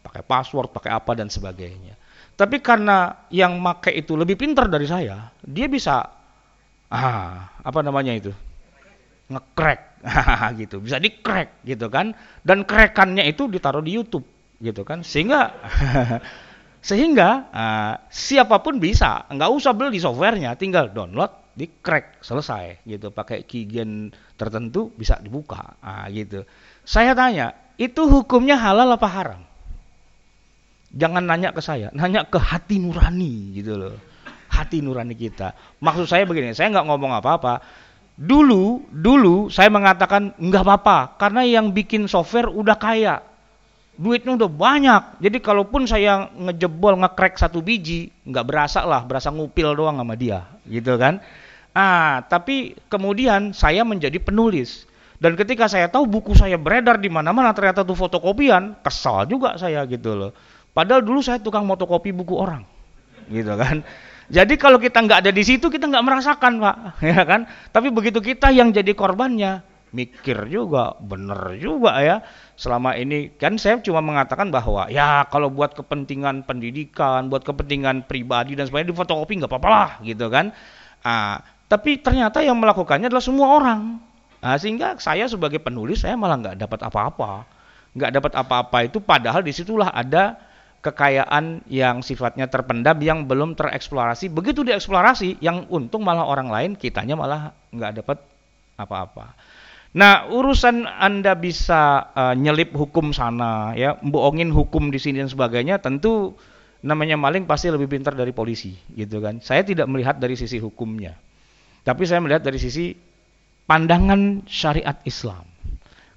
[0.03, 1.95] Pakai password, pakai apa dan sebagainya.
[2.35, 6.03] Tapi karena yang make itu lebih pintar dari saya, dia bisa
[6.91, 8.35] ah, apa namanya itu?
[9.31, 10.03] ngecrack
[10.67, 10.83] gitu.
[10.83, 12.11] Bisa di-crack gitu kan.
[12.43, 14.27] Dan krekannya itu ditaruh di YouTube
[14.59, 15.07] gitu kan.
[15.07, 15.55] Sehingga
[16.91, 23.15] sehingga uh, siapa pun bisa, nggak usah beli softwarenya, tinggal download di crack selesai gitu.
[23.15, 25.79] Pakai keygen tertentu bisa dibuka.
[25.81, 26.43] Ah gitu.
[26.83, 29.43] Saya tanya itu hukumnya halal apa haram?
[30.91, 33.95] Jangan nanya ke saya nanya ke hati nurani gitu loh.
[34.51, 35.55] Hati nurani kita.
[35.79, 37.63] Maksud saya begini saya nggak ngomong apa-apa.
[38.21, 43.30] Dulu dulu saya mengatakan nggak apa-apa karena yang bikin software udah kaya
[44.01, 45.03] duitnya udah banyak.
[45.21, 50.49] Jadi kalaupun saya ngejebol ngekrek satu biji nggak berasa lah berasa ngupil doang sama dia
[50.65, 51.21] gitu kan?
[51.77, 54.89] Ah tapi kemudian saya menjadi penulis.
[55.21, 59.85] Dan ketika saya tahu buku saya beredar di mana-mana ternyata itu fotokopian kesal juga saya
[59.85, 60.33] gitu loh.
[60.73, 62.65] Padahal dulu saya tukang fotokopi buku orang
[63.29, 63.85] gitu kan?
[64.33, 66.77] Jadi kalau kita nggak ada di situ kita nggak merasakan pak
[67.13, 67.45] ya kan?
[67.69, 72.23] Tapi begitu kita yang jadi korbannya mikir juga, bener juga ya.
[72.55, 78.55] Selama ini kan saya cuma mengatakan bahwa ya kalau buat kepentingan pendidikan, buat kepentingan pribadi
[78.55, 80.55] dan sebagainya di fotokopi nggak apa-apa lah gitu kan.
[81.03, 83.81] Ah, tapi ternyata yang melakukannya adalah semua orang.
[84.41, 87.45] Nah, sehingga saya sebagai penulis saya malah nggak dapat apa-apa,
[87.93, 90.39] nggak dapat apa-apa itu padahal di situlah ada
[90.81, 94.33] kekayaan yang sifatnya terpendam yang belum tereksplorasi.
[94.33, 98.19] Begitu dieksplorasi, yang untung malah orang lain, kitanya malah nggak dapat
[98.81, 99.37] apa-apa.
[99.91, 105.83] Nah, urusan Anda bisa uh, nyelip hukum sana, ya, bohongin hukum di sini dan sebagainya,
[105.83, 106.39] tentu
[106.87, 109.43] namanya maling pasti lebih pintar dari polisi, gitu kan.
[109.43, 111.19] Saya tidak melihat dari sisi hukumnya.
[111.83, 112.95] Tapi saya melihat dari sisi
[113.67, 115.43] pandangan syariat Islam.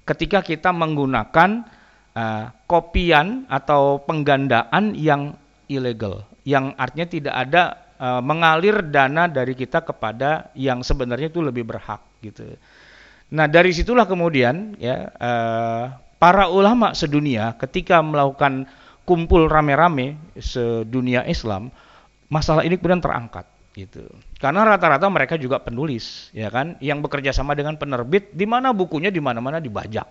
[0.06, 1.66] Ketika kita menggunakan
[2.14, 5.34] uh, kopian atau penggandaan yang
[5.66, 7.62] ilegal, yang artinya tidak ada
[7.98, 12.54] uh, mengalir dana dari kita kepada yang sebenarnya itu lebih berhak gitu.
[13.32, 15.84] Nah dari situlah kemudian ya uh,
[16.20, 18.68] para ulama sedunia ketika melakukan
[19.04, 21.68] kumpul rame-rame sedunia Islam,
[22.32, 24.06] masalah ini kemudian terangkat gitu.
[24.38, 29.10] Karena rata-rata mereka juga penulis, ya kan, yang bekerja sama dengan penerbit, di mana bukunya
[29.10, 30.06] di mana-mana dibajak.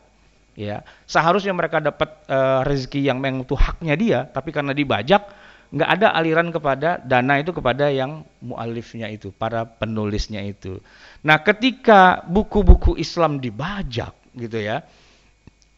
[0.53, 5.25] Ya, seharusnya mereka dapat uh, rezeki yang memang itu haknya dia, tapi karena dibajak,
[5.73, 10.77] nggak ada aliran kepada dana itu kepada yang mualifnya itu, para penulisnya itu.
[11.23, 14.83] Nah, ketika buku-buku Islam dibajak gitu ya,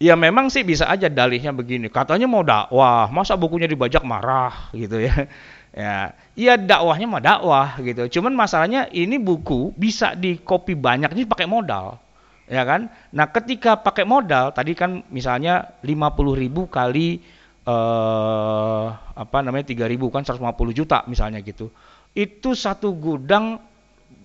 [0.02, 1.88] ya memang sih bisa aja dalihnya begini.
[1.94, 5.16] Katanya mau dakwah, masa bukunya dibajak marah gitu ya.
[5.76, 8.08] Ya, iya dakwahnya mah dakwah gitu.
[8.08, 12.00] Cuman masalahnya ini buku bisa dikopi banyak ini pakai modal.
[12.48, 12.88] Ya kan?
[13.12, 17.20] Nah, ketika pakai modal tadi kan misalnya 50 ribu kali
[17.68, 21.68] eh, apa namanya 3000 kan 150 juta misalnya gitu.
[22.16, 23.60] Itu satu gudang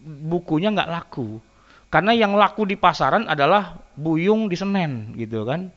[0.05, 1.39] bukunya nggak laku.
[1.91, 5.69] Karena yang laku di pasaran adalah buyung di Senen gitu kan.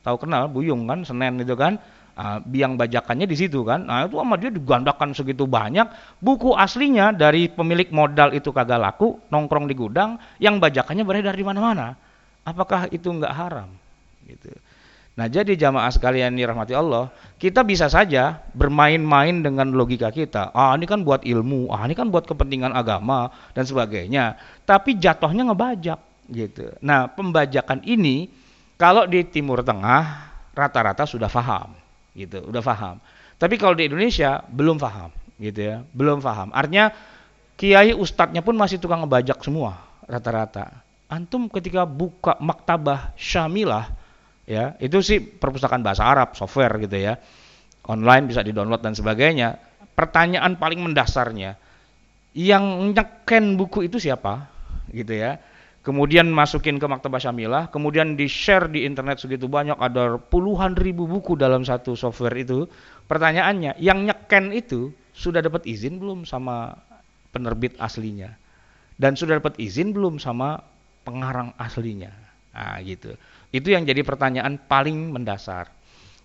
[0.00, 1.76] Tahu kenal buyung kan Senen itu kan.
[2.18, 3.86] Uh, biang bajakannya di situ kan.
[3.86, 5.86] Nah, itu sama dia digandakan segitu banyak.
[6.18, 11.46] Buku aslinya dari pemilik modal itu kagak laku, nongkrong di gudang, yang bajakannya beredar di
[11.46, 11.94] mana-mana.
[12.42, 13.70] Apakah itu nggak haram?
[14.26, 14.50] Gitu.
[15.18, 17.10] Nah, jadi jamaah sekalian dirahmati Allah,
[17.42, 20.54] kita bisa saja bermain-main dengan logika kita.
[20.54, 24.38] Ah, ini kan buat ilmu, ah ini kan buat kepentingan agama dan sebagainya.
[24.62, 25.98] Tapi jatuhnya ngebajak
[26.30, 26.70] gitu.
[26.86, 28.30] Nah, pembajakan ini
[28.78, 31.74] kalau di Timur Tengah rata-rata sudah paham
[32.14, 33.02] gitu, udah paham.
[33.42, 35.10] Tapi kalau di Indonesia belum paham
[35.42, 36.54] gitu ya, belum paham.
[36.54, 36.94] Artinya
[37.58, 40.78] kiai ustadznya pun masih tukang ngebajak semua rata-rata.
[41.10, 43.90] Antum ketika buka maktabah Syamilah
[44.48, 47.20] ya itu sih perpustakaan bahasa Arab software gitu ya.
[47.84, 49.60] Online bisa di-download dan sebagainya.
[49.92, 51.60] Pertanyaan paling mendasarnya
[52.32, 52.64] yang
[52.96, 54.48] nyeken buku itu siapa?
[54.88, 55.36] Gitu ya.
[55.84, 61.36] Kemudian masukin ke maktabah syamilah kemudian di-share di internet segitu banyak ada puluhan ribu buku
[61.36, 62.64] dalam satu software itu.
[63.08, 66.76] Pertanyaannya yang nyeken itu sudah dapat izin belum sama
[67.32, 68.32] penerbit aslinya?
[68.98, 70.60] Dan sudah dapat izin belum sama
[71.06, 72.27] pengarang aslinya
[72.58, 73.14] nah gitu
[73.48, 75.72] itu yang jadi pertanyaan paling mendasar.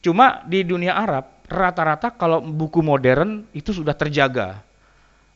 [0.04, 4.60] Cuma di dunia Arab rata-rata kalau buku modern itu sudah terjaga.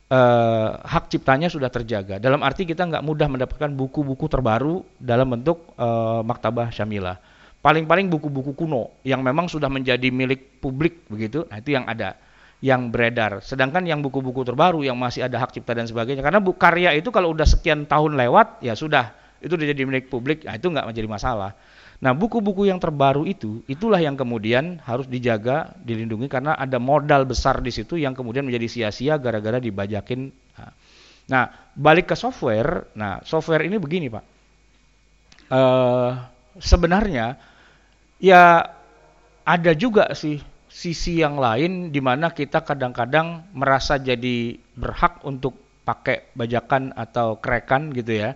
[0.08, 2.20] Eh, hak ciptanya sudah terjaga.
[2.20, 7.16] Dalam arti kita nggak mudah mendapatkan buku-buku terbaru dalam bentuk eh, maktabah syamilah.
[7.64, 11.48] Paling-paling buku-buku kuno yang memang sudah menjadi milik publik begitu.
[11.48, 12.16] Nah, itu yang ada
[12.64, 13.44] yang beredar.
[13.44, 17.12] Sedangkan yang buku-buku terbaru yang masih ada hak cipta dan sebagainya, karena bu karya itu
[17.12, 20.88] kalau udah sekian tahun lewat, ya sudah itu udah jadi milik publik, nah itu nggak
[20.88, 21.52] menjadi masalah.
[21.98, 27.58] Nah, buku-buku yang terbaru itu, itulah yang kemudian harus dijaga, dilindungi karena ada modal besar
[27.58, 30.30] di situ yang kemudian menjadi sia-sia gara-gara dibajakin.
[31.28, 32.94] Nah, balik ke software.
[32.94, 34.26] Nah, software ini begini, Pak.
[35.48, 36.12] Uh,
[36.60, 37.40] sebenarnya
[38.20, 38.68] ya
[39.48, 45.56] ada juga sih sisi yang lain di mana kita kadang-kadang merasa jadi berhak untuk
[45.88, 48.36] pakai bajakan atau kerekan gitu ya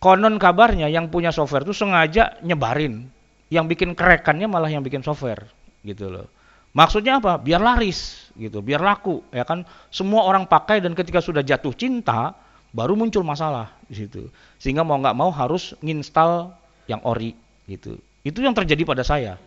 [0.00, 3.08] konon kabarnya yang punya software itu sengaja nyebarin.
[3.46, 5.46] Yang bikin kerekannya malah yang bikin software
[5.86, 6.26] gitu loh.
[6.74, 7.38] Maksudnya apa?
[7.38, 9.62] Biar laris gitu, biar laku ya kan.
[9.88, 12.34] Semua orang pakai dan ketika sudah jatuh cinta
[12.74, 14.28] baru muncul masalah di situ.
[14.58, 16.52] Sehingga mau nggak mau harus nginstal
[16.90, 17.38] yang ori
[17.70, 17.96] gitu.
[18.26, 19.38] Itu yang terjadi pada saya.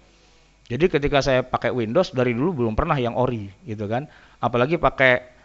[0.70, 4.08] Jadi ketika saya pakai Windows dari dulu belum pernah yang ori gitu kan.
[4.40, 5.38] Apalagi pakai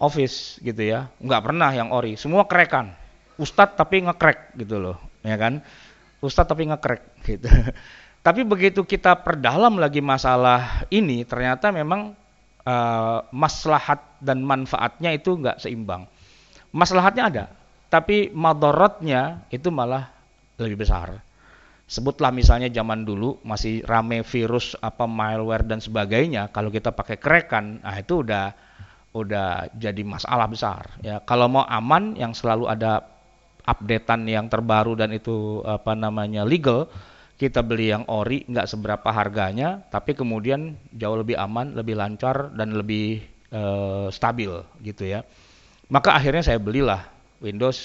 [0.00, 2.96] Office gitu ya, nggak pernah yang ori, semua kerekan
[3.40, 5.64] ustadz tapi ngekrek gitu loh, ya kan?
[6.20, 7.48] Ustadz tapi ngekrek gitu.
[8.20, 12.12] tapi begitu kita perdalam lagi masalah ini, ternyata memang
[12.68, 16.04] uh, maslahat dan manfaatnya itu nggak seimbang.
[16.70, 17.44] Maslahatnya ada,
[17.88, 20.12] tapi madorotnya itu malah
[20.60, 21.24] lebih besar.
[21.90, 27.82] Sebutlah misalnya zaman dulu masih rame virus apa malware dan sebagainya, kalau kita pakai kerekan,
[27.82, 28.54] nah itu udah
[29.10, 31.18] udah jadi masalah besar ya.
[31.26, 33.02] Kalau mau aman yang selalu ada
[33.64, 36.88] updatean yang terbaru dan itu apa namanya legal
[37.40, 42.76] kita beli yang ori nggak seberapa harganya tapi kemudian jauh lebih aman lebih lancar dan
[42.76, 44.52] lebih uh, stabil
[44.84, 45.24] gitu ya.
[45.90, 47.02] Maka akhirnya saya belilah
[47.42, 47.78] Windows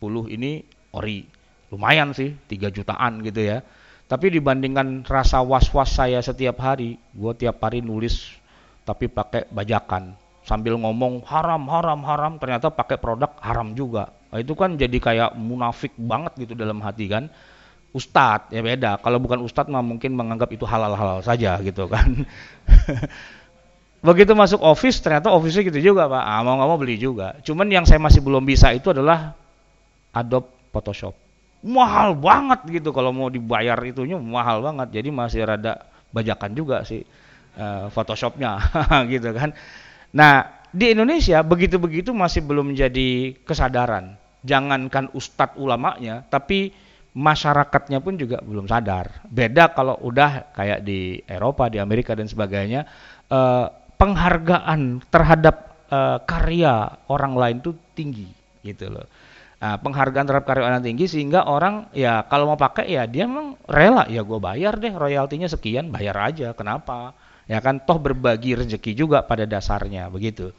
[0.00, 0.64] 10 ini
[0.96, 1.28] ori.
[1.70, 3.60] Lumayan sih 3 jutaan gitu ya.
[4.04, 8.36] Tapi dibandingkan rasa was-was saya setiap hari gue tiap hari nulis
[8.84, 10.12] tapi pakai bajakan
[10.44, 12.32] sambil ngomong haram haram haram.
[12.36, 14.12] Ternyata pakai produk haram juga.
[14.30, 17.32] Nah, itu kan jadi kayak munafik banget gitu dalam hati kan?
[17.94, 19.00] Ustadz ya beda.
[19.00, 22.26] Kalau bukan ustadz mah mungkin menganggap itu halal-halal saja gitu kan?
[24.04, 26.20] Begitu masuk office ternyata office gitu juga pak.
[26.20, 27.40] Ah, mau nggak mau beli juga.
[27.40, 29.32] Cuman yang saya masih belum bisa itu adalah
[30.12, 31.16] Adobe Photoshop.
[31.64, 32.92] Mahal banget gitu.
[32.92, 35.00] Kalau mau dibayar itunya mahal banget.
[35.00, 37.00] Jadi masih rada bajakan juga sih
[37.56, 38.60] uh, Photoshopnya.
[39.12, 39.56] Gitu kan
[40.14, 44.18] nah di Indonesia begitu-begitu masih belum menjadi kesadaran.
[44.44, 46.74] Jangankan ustadz ulamanya tapi
[47.14, 49.22] masyarakatnya pun juga belum sadar.
[49.30, 52.84] Beda kalau udah kayak di Eropa di Amerika dan sebagainya
[53.30, 58.28] uh, penghargaan terhadap uh, karya orang lain itu tinggi
[58.66, 59.06] gitu loh.
[59.62, 63.56] Nah, penghargaan terhadap karya orang tinggi sehingga orang ya kalau mau pakai ya dia memang
[63.64, 66.52] rela ya gue bayar deh royaltinya sekian bayar aja.
[66.52, 67.14] Kenapa
[67.50, 67.82] ya kan?
[67.82, 70.52] Toh berbagi rezeki juga pada dasarnya begitu.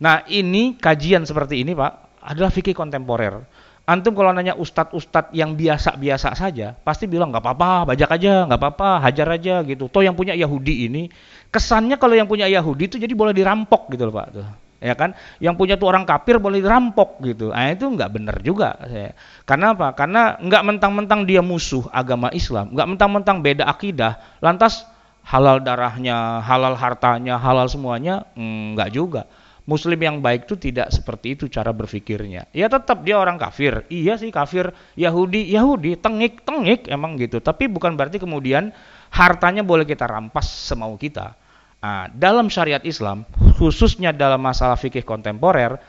[0.00, 3.44] Nah ini kajian seperti ini pak adalah fikih kontemporer.
[3.86, 8.98] Antum kalau nanya ustadz-ustadz yang biasa-biasa saja, pasti bilang nggak apa-apa, bajak aja, nggak apa-apa,
[8.98, 9.86] hajar aja gitu.
[9.86, 11.06] Toh yang punya Yahudi ini
[11.54, 14.46] kesannya kalau yang punya Yahudi itu jadi boleh dirampok gitu loh Pak tuh.
[14.82, 15.14] Ya kan?
[15.38, 17.54] Yang punya tuh orang kafir boleh dirampok gitu.
[17.54, 19.14] Nah itu nggak benar juga saya.
[19.46, 19.94] Karena apa?
[19.94, 24.18] Karena nggak mentang-mentang dia musuh agama Islam nggak mentang-mentang beda akidah.
[24.42, 24.82] Lantas
[25.26, 29.26] halal darahnya halal hartanya halal semuanya nggak juga
[29.66, 32.46] Muslim yang baik itu tidak seperti itu cara berpikirnya.
[32.54, 33.82] Ya tetap dia orang kafir.
[33.90, 34.70] Iya sih kafir.
[34.94, 37.42] Yahudi, Yahudi, tengik, tengik emang gitu.
[37.42, 38.70] Tapi bukan berarti kemudian
[39.10, 41.34] hartanya boleh kita rampas semau kita.
[41.82, 43.26] Nah, dalam syariat Islam,
[43.58, 45.82] khususnya dalam masalah fikih kontemporer,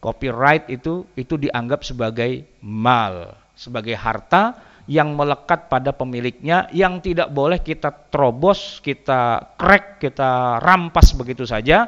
[0.00, 4.56] copyright itu itu dianggap sebagai mal, sebagai harta
[4.90, 11.86] yang melekat pada pemiliknya yang tidak boleh kita terobos, kita crack, kita rampas begitu saja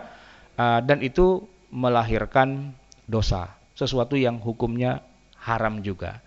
[0.54, 1.42] uh, dan itu
[1.74, 2.70] melahirkan
[3.10, 5.02] dosa, sesuatu yang hukumnya
[5.42, 6.22] haram juga.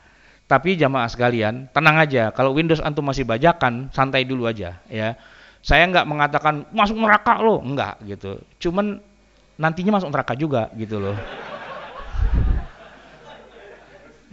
[0.45, 5.15] Tapi jamaah sekalian, tenang aja, kalau Windows antum masih bajakan, santai dulu aja ya
[5.65, 8.37] saya nggak mengatakan masuk neraka loh, enggak gitu.
[8.61, 9.01] Cuman
[9.57, 11.17] nantinya masuk neraka juga gitu loh.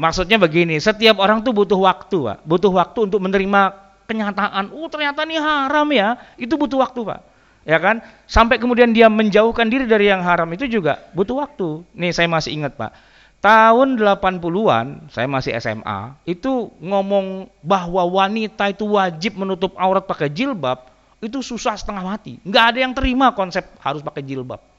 [0.02, 2.42] Maksudnya begini, setiap orang tuh butuh waktu, Pak.
[2.42, 3.70] Butuh waktu untuk menerima
[4.10, 6.18] kenyataan, oh ternyata ini haram ya.
[6.34, 7.20] Itu butuh waktu, Pak.
[7.62, 8.02] Ya kan?
[8.26, 11.86] Sampai kemudian dia menjauhkan diri dari yang haram itu juga butuh waktu.
[11.94, 12.90] Nih saya masih ingat, Pak.
[13.38, 20.82] Tahun 80-an, saya masih SMA, itu ngomong bahwa wanita itu wajib menutup aurat pakai jilbab,
[21.22, 22.42] itu susah setengah mati.
[22.42, 24.71] Nggak ada yang terima konsep harus pakai jilbab.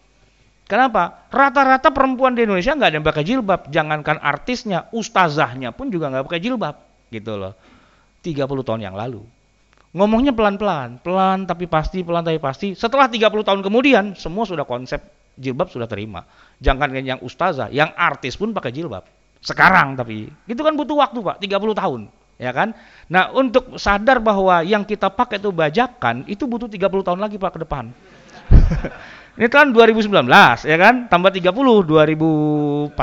[0.74, 1.30] Kenapa?
[1.30, 3.70] Rata-rata perempuan di Indonesia nggak ada yang pakai jilbab.
[3.70, 6.82] Jangankan artisnya, ustazahnya pun juga nggak pakai jilbab.
[7.14, 7.54] Gitu loh.
[8.26, 9.22] 30 tahun yang lalu.
[9.94, 12.74] Ngomongnya pelan-pelan, pelan tapi pasti, pelan tapi pasti.
[12.74, 14.98] Setelah 30 tahun kemudian, semua sudah konsep
[15.38, 16.26] jilbab sudah terima.
[16.58, 19.06] Jangan yang ustazah, yang artis pun pakai jilbab.
[19.46, 22.02] Sekarang tapi, itu kan butuh waktu Pak, 30 tahun
[22.42, 22.74] ya kan?
[23.14, 27.52] Nah, untuk sadar bahwa yang kita pakai itu bajakan, itu butuh 30 tahun lagi Pak
[27.54, 27.94] ke depan.
[29.34, 30.30] Ini tahun 2019,
[30.62, 31.10] ya kan?
[31.10, 32.94] Tambah 30, 2049.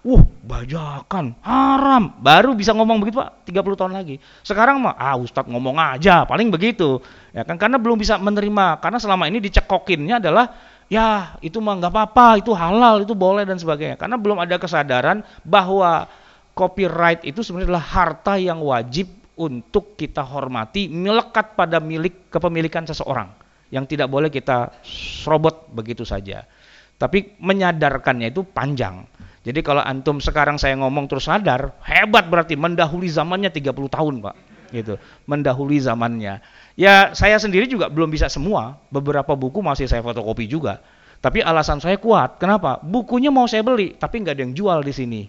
[0.00, 2.08] Wuh, bajakan, haram.
[2.24, 4.16] Baru bisa ngomong begitu Pak, 30 tahun lagi.
[4.40, 7.04] Sekarang mah, ah Ustadz ngomong aja, paling begitu.
[7.36, 8.80] Ya kan, karena belum bisa menerima.
[8.80, 10.56] Karena selama ini dicekokinnya adalah,
[10.88, 14.00] ya itu mah nggak apa-apa, itu halal, itu boleh dan sebagainya.
[14.00, 16.08] Karena belum ada kesadaran bahwa
[16.56, 23.43] copyright itu sebenarnya adalah harta yang wajib untuk kita hormati melekat pada milik kepemilikan seseorang
[23.74, 26.46] yang tidak boleh kita serobot begitu saja.
[26.94, 29.02] Tapi menyadarkannya itu panjang.
[29.42, 34.36] Jadi kalau antum sekarang saya ngomong terus sadar, hebat berarti mendahului zamannya 30 tahun, Pak.
[34.70, 34.94] Gitu.
[35.26, 36.38] Mendahului zamannya.
[36.78, 38.78] Ya, saya sendiri juga belum bisa semua.
[38.94, 40.78] Beberapa buku masih saya fotokopi juga.
[41.18, 42.38] Tapi alasan saya kuat.
[42.38, 42.78] Kenapa?
[42.78, 45.22] Bukunya mau saya beli, tapi nggak ada yang jual di sini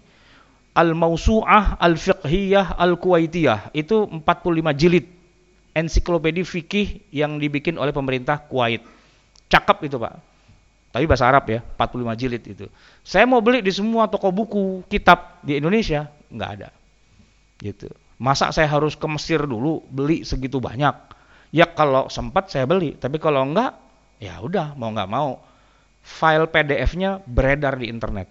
[0.76, 5.08] Al-Mausu'ah Al-Fiqhiyah Al-Kuwaitiyah itu 45 jilid
[5.76, 8.82] ensiklopedi fikih yang dibikin oleh pemerintah Kuwait.
[9.52, 10.16] Cakep itu, Pak.
[10.96, 12.66] Tapi bahasa Arab ya, 45 jilid itu.
[13.04, 16.72] Saya mau beli di semua toko buku, kitab di Indonesia, nggak ada.
[17.60, 17.92] Gitu.
[18.16, 20.96] Masa saya harus ke Mesir dulu beli segitu banyak?
[21.52, 23.76] Ya kalau sempat saya beli, tapi kalau enggak,
[24.24, 25.44] ya udah mau nggak mau.
[26.00, 28.30] File PDF-nya beredar di internet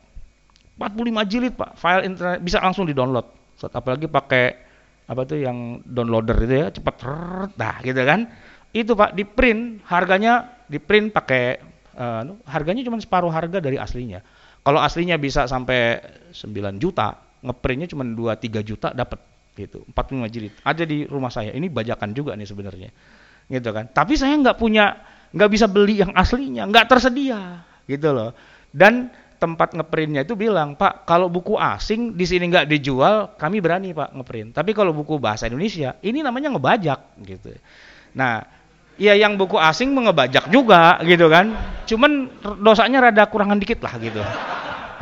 [0.78, 3.26] 45 jilid pak file internet bisa langsung di download
[3.70, 4.63] apalagi pakai
[5.04, 6.94] apa tuh yang downloader itu ya cepat
[7.56, 8.28] nah gitu kan.
[8.74, 11.60] Itu pak di print harganya di print pakai
[11.94, 14.24] uh, harganya cuma separuh harga dari aslinya.
[14.64, 16.00] Kalau aslinya bisa sampai
[16.32, 19.20] 9 juta ngeprintnya cuma 2-3 juta dapat
[19.54, 19.84] gitu.
[19.92, 20.52] 45 jilid.
[20.64, 21.52] Ada di rumah saya.
[21.52, 22.90] Ini bajakan juga nih sebenarnya
[23.48, 23.92] gitu kan.
[23.92, 28.32] Tapi saya nggak punya nggak bisa beli yang aslinya nggak tersedia gitu loh.
[28.74, 29.12] Dan
[29.44, 34.16] tempat ngeprintnya itu bilang pak kalau buku asing di sini nggak dijual kami berani pak
[34.16, 37.52] ngeprint tapi kalau buku bahasa Indonesia ini namanya ngebajak gitu
[38.16, 38.40] nah
[38.96, 41.52] ya yang buku asing mengebajak juga gitu kan
[41.84, 42.32] cuman
[42.64, 44.24] dosanya rada kurangan dikit lah gitu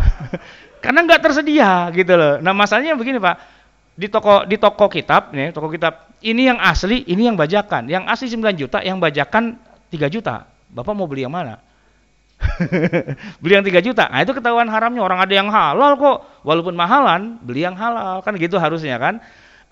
[0.82, 3.62] karena nggak tersedia gitu loh nah masalahnya begini pak
[3.92, 7.90] di toko di toko kitab nih, toko kitab ini yang asli, ini yang bajakan.
[7.90, 9.60] Yang asli 9 juta, yang bajakan
[9.92, 10.48] 3 juta.
[10.72, 11.60] Bapak mau beli yang mana?
[13.42, 14.10] beli yang 3 juta.
[14.10, 15.02] Nah, itu ketahuan haramnya.
[15.02, 16.18] Orang ada yang halal kok.
[16.42, 18.20] Walaupun mahalan, beli yang halal.
[18.26, 19.22] Kan gitu harusnya kan.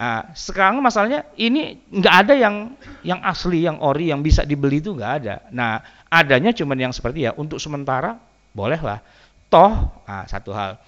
[0.01, 2.73] Nah, sekarang masalahnya ini nggak ada yang
[3.05, 5.45] yang asli, yang ori, yang bisa dibeli itu nggak ada.
[5.53, 8.17] Nah, adanya cuman yang seperti ya untuk sementara
[8.57, 9.05] bolehlah.
[9.53, 10.81] Toh, nah, satu hal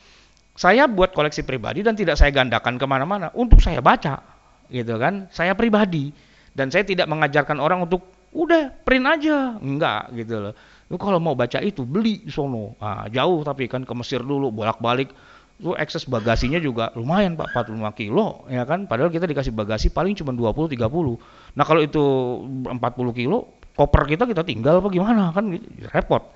[0.52, 4.20] saya buat koleksi pribadi dan tidak saya gandakan ke mana-mana untuk saya baca,
[4.68, 5.28] gitu kan?
[5.32, 6.12] Saya pribadi
[6.52, 8.04] dan saya tidak mengajarkan orang untuk
[8.36, 10.54] udah print aja, enggak gitu loh.
[10.92, 12.76] Lu kalau mau baca itu beli sono.
[12.76, 15.08] Nah, jauh tapi kan ke Mesir dulu bolak-balik.
[15.64, 18.84] Lu akses bagasinya juga lumayan Pak 45 kilo ya kan.
[18.84, 21.56] Padahal kita dikasih bagasi paling cuma 20 30.
[21.56, 22.04] Nah, kalau itu
[22.68, 22.76] 40
[23.16, 25.48] kilo koper kita kita tinggal apa gimana kan
[25.96, 26.28] repot.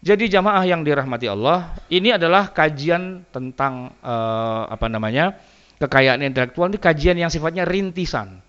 [0.00, 5.36] Jadi jamaah yang dirahmati Allah, ini adalah kajian tentang uh, apa namanya
[5.76, 8.40] kekayaan intelektual ini kajian yang sifatnya rintisan.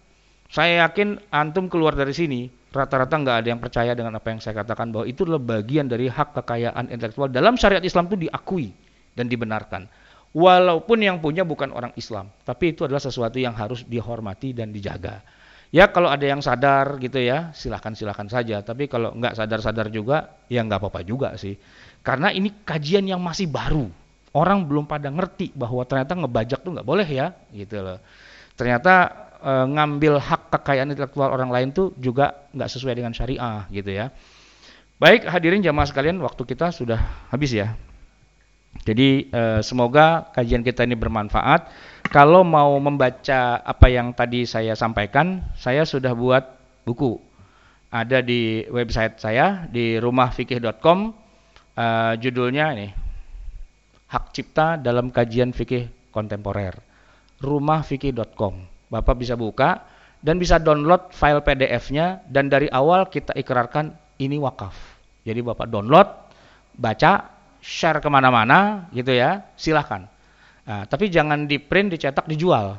[0.47, 4.63] Saya yakin antum keluar dari sini rata-rata nggak ada yang percaya dengan apa yang saya
[4.63, 8.71] katakan bahwa itu adalah bagian dari hak kekayaan intelektual dalam syariat Islam itu diakui
[9.13, 9.91] dan dibenarkan.
[10.31, 15.19] Walaupun yang punya bukan orang Islam, tapi itu adalah sesuatu yang harus dihormati dan dijaga.
[15.71, 18.63] Ya kalau ada yang sadar gitu ya, silahkan silahkan saja.
[18.63, 21.59] Tapi kalau nggak sadar-sadar juga, ya nggak apa-apa juga sih.
[21.99, 23.91] Karena ini kajian yang masih baru.
[24.31, 27.99] Orang belum pada ngerti bahwa ternyata ngebajak tuh nggak boleh ya, gitu loh.
[28.55, 29.11] Ternyata
[29.41, 34.13] e, ngambil hak kekayaan intelektual orang lain tuh juga nggak sesuai dengan syariah, gitu ya.
[35.01, 37.01] Baik hadirin jamaah sekalian, waktu kita sudah
[37.33, 37.73] habis ya.
[38.81, 41.69] Jadi eh, semoga kajian kita ini bermanfaat.
[42.07, 46.43] Kalau mau membaca apa yang tadi saya sampaikan, saya sudah buat
[46.87, 47.19] buku.
[47.91, 50.99] Ada di website saya di rumahfikih.com.
[51.71, 52.87] Eh, judulnya ini
[54.11, 56.93] Hak Cipta dalam Kajian Fikih Kontemporer.
[57.41, 58.70] rumahfikih.com.
[58.91, 59.87] Bapak bisa buka
[60.19, 64.75] dan bisa download file PDF-nya dan dari awal kita ikrarkan ini wakaf.
[65.23, 66.07] Jadi Bapak download,
[66.75, 67.31] baca,
[67.63, 70.11] share ke mana-mana gitu ya, silahkan.
[70.67, 72.77] Nah, tapi jangan di print, dicetak, dijual.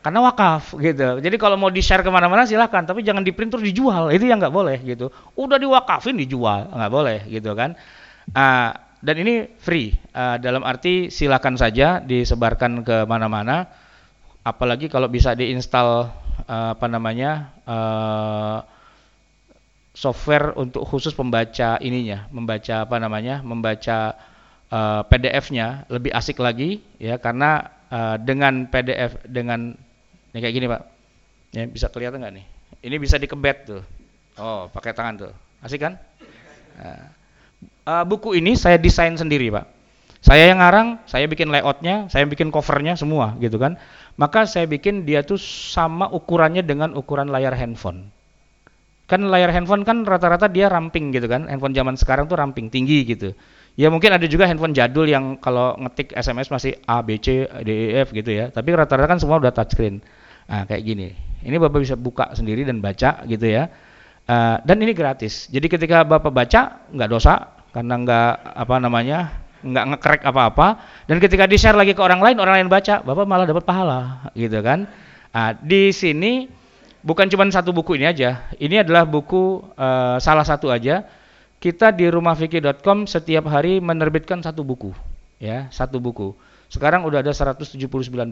[0.00, 1.20] Karena wakaf gitu.
[1.20, 4.08] Jadi kalau mau di share ke mana-mana silahkan, tapi jangan di print terus dijual.
[4.08, 5.12] Itu yang nggak boleh gitu.
[5.36, 7.76] Udah diwakafin dijual, nggak boleh gitu kan.
[8.32, 8.72] Uh,
[9.04, 13.68] dan ini free uh, dalam arti silakan saja disebarkan ke mana-mana.
[14.42, 16.10] Apalagi kalau bisa diinstal
[16.48, 17.52] uh, apa namanya.
[17.68, 18.60] Uh,
[20.00, 24.16] software untuk khusus pembaca ininya, membaca apa namanya, membaca
[24.70, 29.74] uh, eh, PDF-nya lebih asik lagi ya karena uh, dengan PDF dengan
[30.30, 30.82] ini kayak gini pak,
[31.52, 32.46] ya bisa kelihatan nggak nih?
[32.86, 33.82] Ini bisa dikebet tuh,
[34.38, 35.98] oh pakai tangan tuh, asik kan?
[36.80, 39.66] Uh, buku ini saya desain sendiri pak.
[40.20, 43.76] Saya yang ngarang, saya bikin layoutnya, saya bikin covernya semua gitu kan.
[44.20, 48.12] Maka saya bikin dia tuh sama ukurannya dengan ukuran layar handphone.
[49.08, 51.48] Kan layar handphone kan rata-rata dia ramping gitu kan.
[51.48, 53.32] Handphone zaman sekarang tuh ramping tinggi gitu.
[53.80, 57.96] Ya mungkin ada juga handphone jadul yang kalau ngetik SMS masih A B C D
[57.96, 58.52] E F gitu ya.
[58.52, 60.04] Tapi rata-rata kan semua udah touchscreen.
[60.52, 61.16] Nah kayak gini.
[61.40, 63.72] Ini bapak bisa buka sendiri dan baca gitu ya.
[64.28, 65.48] Uh, dan ini gratis.
[65.48, 67.56] Jadi ketika bapak baca nggak dosa.
[67.72, 69.18] Karena nggak apa namanya
[69.60, 73.24] nggak ngekrek apa-apa dan ketika di share lagi ke orang lain orang lain baca bapak
[73.28, 74.88] malah dapat pahala gitu kan
[75.30, 76.60] nah, di sini
[77.00, 78.48] bukan cuma satu buku ini aja.
[78.56, 81.04] Ini adalah buku uh, salah satu aja.
[81.60, 84.96] Kita di rumahfikih.com setiap hari menerbitkan satu buku,
[85.36, 86.32] ya, satu buku.
[86.72, 87.76] Sekarang udah ada 179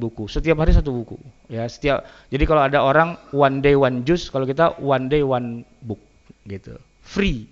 [0.01, 0.25] buku.
[0.33, 1.21] Setiap hari satu buku,
[1.53, 1.69] ya.
[1.69, 6.01] Setiap jadi kalau ada orang one day one juice, kalau kita one day one book
[6.49, 6.81] gitu.
[7.05, 7.45] Free,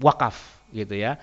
[0.00, 0.40] wakaf
[0.72, 1.20] gitu ya.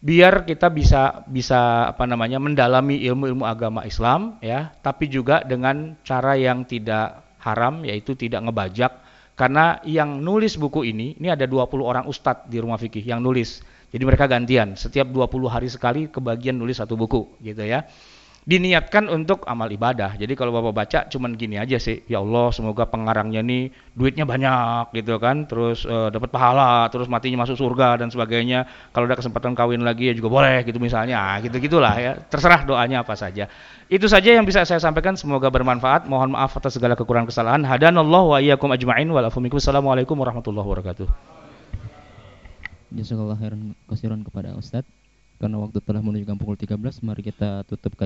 [0.00, 6.40] Biar kita bisa bisa apa namanya mendalami ilmu-ilmu agama Islam ya, tapi juga dengan cara
[6.40, 8.92] yang tidak haram yaitu tidak ngebajak.
[9.36, 13.60] Karena yang nulis buku ini ini ada 20 orang ustadz di rumah fikih yang nulis.
[13.92, 14.72] Jadi mereka gantian.
[14.76, 17.84] Setiap 20 hari sekali kebagian nulis satu buku gitu ya
[18.50, 20.18] diniatkan untuk amal ibadah.
[20.18, 24.90] Jadi kalau Bapak baca cuman gini aja sih, ya Allah semoga pengarangnya nih duitnya banyak
[24.90, 28.66] gitu kan, terus e, dapat pahala, terus matinya masuk surga dan sebagainya.
[28.90, 31.14] Kalau ada kesempatan kawin lagi ya juga boleh gitu misalnya.
[31.22, 32.12] Nah, gitu-gitulah ya.
[32.26, 33.46] Terserah doanya apa saja.
[33.86, 36.10] Itu saja yang bisa saya sampaikan, semoga bermanfaat.
[36.10, 37.62] Mohon maaf atas segala kekurangan kesalahan.
[37.62, 41.06] Hadanallahu wa iyyakum ajma'in wa Assalamualaikum warahmatullahi wabarakatuh.
[42.90, 44.90] Jazakallah khairan kasiran kepada Ustadz.
[45.40, 47.98] Karena waktu telah menunjukkan pukul 13, mari kita tutup kajian